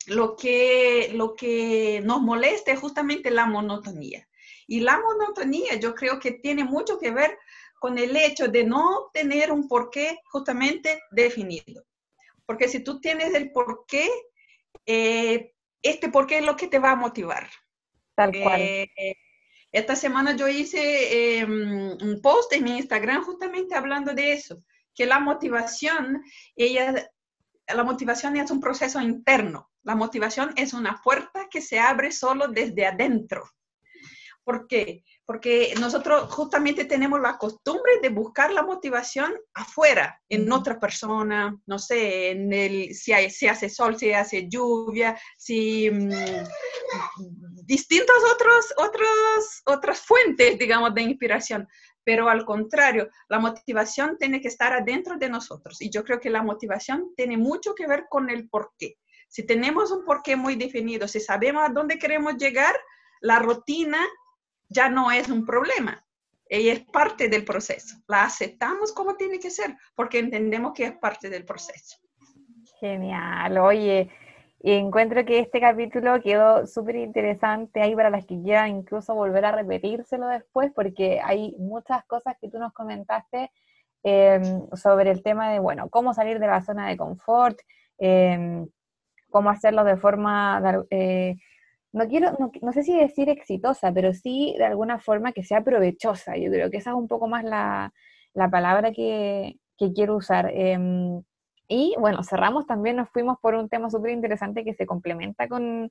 lo 0.08 0.36
que, 0.36 1.12
lo 1.14 1.36
que 1.36 2.02
nos 2.04 2.22
molesta 2.22 2.72
es 2.72 2.80
justamente 2.80 3.32
la 3.32 3.46
monotonía. 3.46 4.28
Y 4.68 4.80
la 4.82 5.00
monotonía 5.00 5.76
yo 5.76 5.94
creo 5.94 6.20
que 6.20 6.32
tiene 6.32 6.64
mucho 6.64 6.98
que 7.00 7.12
ver 7.12 7.38
con 7.80 7.98
el 7.98 8.16
hecho 8.16 8.48
de 8.48 8.64
no 8.64 9.10
tener 9.14 9.52
un 9.52 9.68
porqué 9.68 10.20
justamente 10.26 11.02
definido. 11.12 11.84
Porque 12.48 12.68
si 12.68 12.80
tú 12.80 13.00
tienes 13.00 13.36
el 13.36 13.52
por 13.52 13.86
qué, 13.88 14.10
eh, 14.88 15.54
este 15.84 16.10
por 16.10 16.26
qué 16.26 16.40
es 16.40 16.46
lo 16.46 16.56
que 16.56 16.68
te 16.68 16.80
va 16.80 16.92
a 16.92 16.96
motivar. 16.96 17.48
Tal 18.16 18.32
cual. 18.32 18.62
Eh, 18.62 18.88
esta 19.72 19.96
semana 19.96 20.36
yo 20.36 20.48
hice 20.48 21.40
em, 21.40 21.92
un 22.02 22.22
post 22.22 22.54
en 22.54 22.64
mi 22.64 22.78
Instagram 22.78 23.24
justamente 23.24 23.76
hablando 23.76 24.14
de 24.14 24.32
eso, 24.32 24.64
que 24.96 25.06
la 25.06 25.20
motivación, 25.20 26.24
ella, 26.56 27.12
la 27.68 27.84
motivación 27.84 28.38
es 28.38 28.50
un 28.50 28.62
proceso 28.62 29.02
interno. 29.02 29.70
La 29.84 29.96
motivación 29.96 30.54
es 30.56 30.74
una 30.74 31.02
puerta 31.04 31.48
que 31.52 31.62
se 31.62 31.80
abre 31.80 32.12
solo 32.12 32.48
desde 32.48 32.86
adentro. 32.86 33.44
¿Por 34.44 34.68
qué? 34.68 35.04
Porque 35.28 35.74
nosotros 35.82 36.34
justamente 36.34 36.86
tenemos 36.86 37.20
la 37.20 37.38
costumbre 37.38 38.00
de 38.02 38.08
buscar 38.08 38.50
la 38.54 38.64
motivación 38.64 39.34
afuera, 39.54 40.22
en 40.30 40.50
otra 40.50 40.80
persona, 40.80 41.54
no 41.66 41.78
sé, 41.78 42.30
en 42.30 42.54
el, 42.54 42.96
si, 42.96 43.12
hay, 43.12 43.30
si 43.30 43.46
hace 43.46 43.70
sol, 43.70 43.98
si 43.98 44.14
hace 44.14 44.48
lluvia, 44.48 45.20
si 45.38 45.92
mm, 45.92 46.10
distintas 47.66 48.16
otros, 48.34 48.74
otros, 48.78 49.62
otras 49.66 50.00
fuentes, 50.00 50.58
digamos, 50.58 50.96
de 50.96 51.02
inspiración. 51.02 51.68
Pero 52.06 52.30
al 52.30 52.46
contrario, 52.46 53.10
la 53.28 53.40
motivación 53.40 54.18
tiene 54.18 54.40
que 54.40 54.48
estar 54.48 54.72
adentro 54.72 55.18
de 55.18 55.28
nosotros. 55.28 55.82
Y 55.82 55.90
yo 55.90 56.06
creo 56.06 56.22
que 56.22 56.30
la 56.30 56.42
motivación 56.42 57.14
tiene 57.18 57.36
mucho 57.36 57.76
que 57.76 57.86
ver 57.86 58.06
con 58.10 58.30
el 58.30 58.48
por 58.48 58.72
qué. 58.78 58.96
Si 59.28 59.46
tenemos 59.46 59.92
un 59.92 60.06
porqué 60.06 60.38
muy 60.38 60.56
definido, 60.56 61.06
si 61.06 61.20
sabemos 61.20 61.66
a 61.66 61.74
dónde 61.74 62.00
queremos 62.00 62.38
llegar, 62.38 62.80
la 63.20 63.40
rutina 63.40 64.00
ya 64.70 64.90
no 64.90 65.12
es 65.12 65.30
un 65.30 65.46
problema. 65.46 66.04
Ella 66.50 66.74
es 66.74 66.80
parte 66.80 67.28
del 67.30 67.44
proceso. 67.44 67.98
La 68.08 68.24
aceptamos 68.24 68.94
como 68.94 69.16
tiene 69.16 69.40
que 69.40 69.50
ser 69.50 69.76
porque 69.96 70.20
entendemos 70.20 70.74
que 70.74 70.86
es 70.86 70.98
parte 70.98 71.30
del 71.30 71.46
proceso. 71.46 71.98
Genial. 72.80 73.58
Oye, 73.58 74.10
encuentro 74.62 75.26
que 75.26 75.40
este 75.40 75.60
capítulo 75.60 76.22
quedó 76.22 76.66
súper 76.68 76.96
interesante 76.98 77.82
ahí 77.82 77.96
para 77.96 78.10
las 78.10 78.26
que 78.26 78.42
quieran 78.42 78.70
incluso 78.70 79.14
volver 79.14 79.46
a 79.46 79.52
repetírselo 79.52 80.28
después 80.28 80.72
porque 80.74 81.20
hay 81.24 81.56
muchas 81.58 82.06
cosas 82.06 82.36
que 82.40 82.50
tú 82.50 82.60
nos 82.60 82.74
comentaste 82.74 83.52
em, 84.04 84.68
sobre 84.74 85.12
el 85.12 85.24
tema 85.24 85.52
de, 85.52 85.60
bueno, 85.60 85.90
cómo 85.90 86.14
salir 86.14 86.40
de 86.40 86.48
la 86.48 86.62
zona 86.62 86.88
de 86.88 86.98
confort, 86.98 87.60
em, 87.98 88.68
cómo 89.30 89.50
hacerlo 89.50 89.84
de 89.84 89.98
forma... 89.98 90.62
Eh, 90.90 91.36
no 91.94 92.08
quiero, 92.08 92.38
no, 92.62 92.72
sé 92.74 92.84
si 92.84 92.98
decir 92.98 93.30
exitosa, 93.30 93.92
pero 93.92 94.14
sí 94.14 94.56
de 94.58 94.66
alguna 94.66 95.00
forma 95.00 95.32
que 95.32 95.44
sea 95.44 95.64
provechosa. 95.64 96.38
Yo 96.38 96.52
creo 96.52 96.70
que 96.70 96.78
esa 96.78 96.92
es 96.92 96.96
un 96.96 97.08
poco 97.08 97.28
más 97.28 97.44
la, 97.44 97.92
palabra 98.52 98.92
que, 98.92 99.58
quiero 99.96 100.16
usar. 100.16 100.52
Em, 100.54 101.24
y 101.68 101.96
bueno, 102.00 102.24
cerramos 102.24 102.66
también, 102.66 102.98
nos 102.98 103.10
fuimos 103.10 103.38
por 103.42 103.56
un 103.56 103.70
tema 103.70 103.90
súper 103.90 104.12
interesante 104.12 104.64
que 104.64 104.74
se 104.74 104.86
complementa 104.86 105.48
con, 105.48 105.90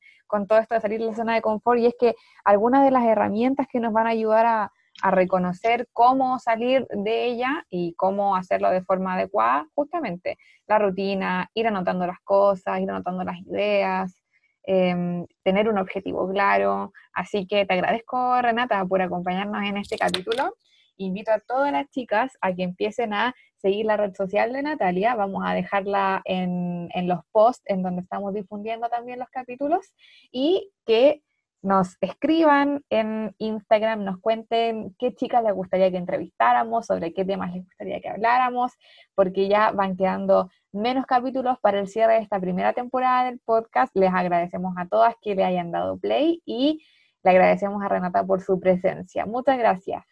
todo 0.49 0.59
esto 0.59 0.75
de 0.75 0.81
salir 0.81 1.01
de 1.01 1.07
la 1.07 1.15
zona 1.15 1.35
de 1.35 1.43
confort, 1.43 1.81
y 1.81 1.87
es 1.87 1.95
que 1.99 2.15
algunas 2.45 2.85
de 2.85 2.91
las 2.91 3.05
herramientas 3.05 3.67
que 3.71 3.81
nos 3.81 3.93
van 3.93 4.07
a 4.07 4.11
ayudar 4.11 4.47
a, 4.47 4.73
a 5.03 5.11
reconocer 5.11 5.89
cómo 5.93 6.39
salir 6.39 6.87
de 6.91 7.27
ella 7.27 7.67
y 7.69 7.95
cómo 7.95 8.37
hacerlo 8.37 8.71
de 8.71 8.83
forma 8.83 9.15
adecuada, 9.15 9.67
justamente 9.75 10.39
la 10.67 10.79
rutina, 10.79 11.51
ir 11.55 11.67
anotando 11.67 12.07
las 12.07 12.21
cosas, 12.21 12.81
ir 12.81 12.91
anotando 12.91 13.25
las 13.25 13.39
ideas, 13.41 14.26
Em, 14.69 15.27
tener 15.45 15.69
un 15.69 15.79
objetivo 15.79 16.29
claro. 16.29 16.93
Así 17.13 17.47
que 17.47 17.65
te 17.67 17.75
agradezco, 17.75 18.43
Renata, 18.43 18.85
por 18.85 19.01
acompañarnos 19.01 19.63
en 19.65 19.77
este 19.77 19.97
capítulo. 19.97 20.57
Invito 20.97 21.31
a 21.31 21.39
todas 21.39 21.71
las 21.71 21.89
chicas 21.91 22.37
a 22.41 22.53
que 22.53 22.65
empiecen 22.65 23.15
a 23.15 23.33
seguir 23.59 23.87
la 23.87 23.97
red 23.97 24.15
social 24.15 24.53
de 24.53 24.63
Natalia. 24.63 25.15
Vamos 25.15 25.45
a 25.47 25.55
dejarla 25.55 26.21
en, 26.25 26.89
en 26.95 27.07
los 27.07 27.21
posts 27.31 27.63
en 27.67 27.83
donde 27.83 28.03
estamos 28.03 28.35
difundiendo 28.35 28.89
también 28.89 29.21
los 29.21 29.29
capítulos 29.31 29.95
y 30.33 30.73
que 30.85 31.23
nos 31.63 31.97
escriban 32.01 32.85
en 32.91 33.35
Instagram, 33.39 34.05
nos 34.05 34.19
cuenten 34.21 34.95
qué 34.99 35.15
chicas 35.15 35.43
les 35.43 35.53
gustaría 35.53 35.91
que 35.91 35.97
entrevistáramos, 35.97 36.87
sobre 36.87 37.13
qué 37.13 37.25
temas 37.25 37.53
les 37.53 37.65
gustaría 37.65 38.01
que 38.01 38.09
habláramos, 38.09 38.73
porque 39.15 39.49
ya 39.49 39.73
van 39.73 39.97
quedando 39.97 40.51
menos 40.77 41.07
capítulos 41.07 41.59
para 41.61 41.81
el 41.81 41.89
cierre 41.89 42.15
de 42.15 42.21
esta 42.21 42.39
primera 42.39 42.73
temporada 42.73 43.25
del 43.25 43.39
podcast. 43.39 43.95
Les 43.97 44.13
agradecemos 44.13 44.75
a 44.77 44.87
todas 44.87 45.15
que 45.21 45.35
le 45.35 45.45
hayan 45.45 45.71
dado 45.73 45.99
play 45.99 46.43
y 46.45 46.87
le 47.23 47.31
agradecemos 47.31 47.83
a 47.83 47.89
Renata 47.89 48.25
por 48.25 48.41
su 48.41 48.61
presencia. 48.61 49.27
Muchas 49.27 49.59
gracias. 49.59 50.05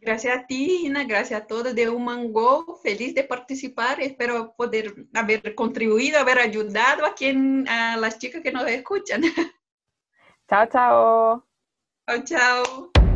Gracias 0.00 0.38
a 0.38 0.46
ti, 0.46 0.86
Ina, 0.86 1.04
gracias 1.04 1.42
a 1.42 1.46
todos 1.46 1.74
de 1.74 1.88
Human 1.88 2.32
Go. 2.32 2.78
Feliz 2.82 3.14
de 3.14 3.24
participar. 3.24 4.00
Espero 4.00 4.54
poder 4.56 4.94
haber 5.14 5.54
contribuido, 5.54 6.20
haber 6.20 6.38
ayudado 6.38 7.04
a, 7.04 7.14
quien, 7.14 7.68
a 7.68 7.96
las 7.96 8.18
chicas 8.18 8.42
que 8.42 8.52
nos 8.52 8.66
escuchan. 8.68 9.22
Chao, 10.48 10.66
chao. 10.66 11.44
Chao, 12.06 12.24
chao. 12.24 13.07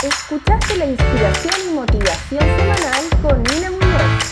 Escuchaste 0.00 0.76
la 0.76 0.86
inspiración 0.86 1.54
y 1.66 1.74
motivación 1.74 2.40
semanal 2.40 3.04
con 3.20 3.42
Nina 3.42 3.68
Muñoz. 3.72 4.30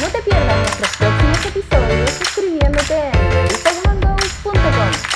No 0.00 0.08
te 0.08 0.20
pierdas 0.22 0.58
nuestros 0.58 0.96
próximos 0.96 1.46
episodios 1.46 2.10
suscribiéndote 2.10 3.10
en 3.12 3.32
revistagumandou.com. 3.32 5.15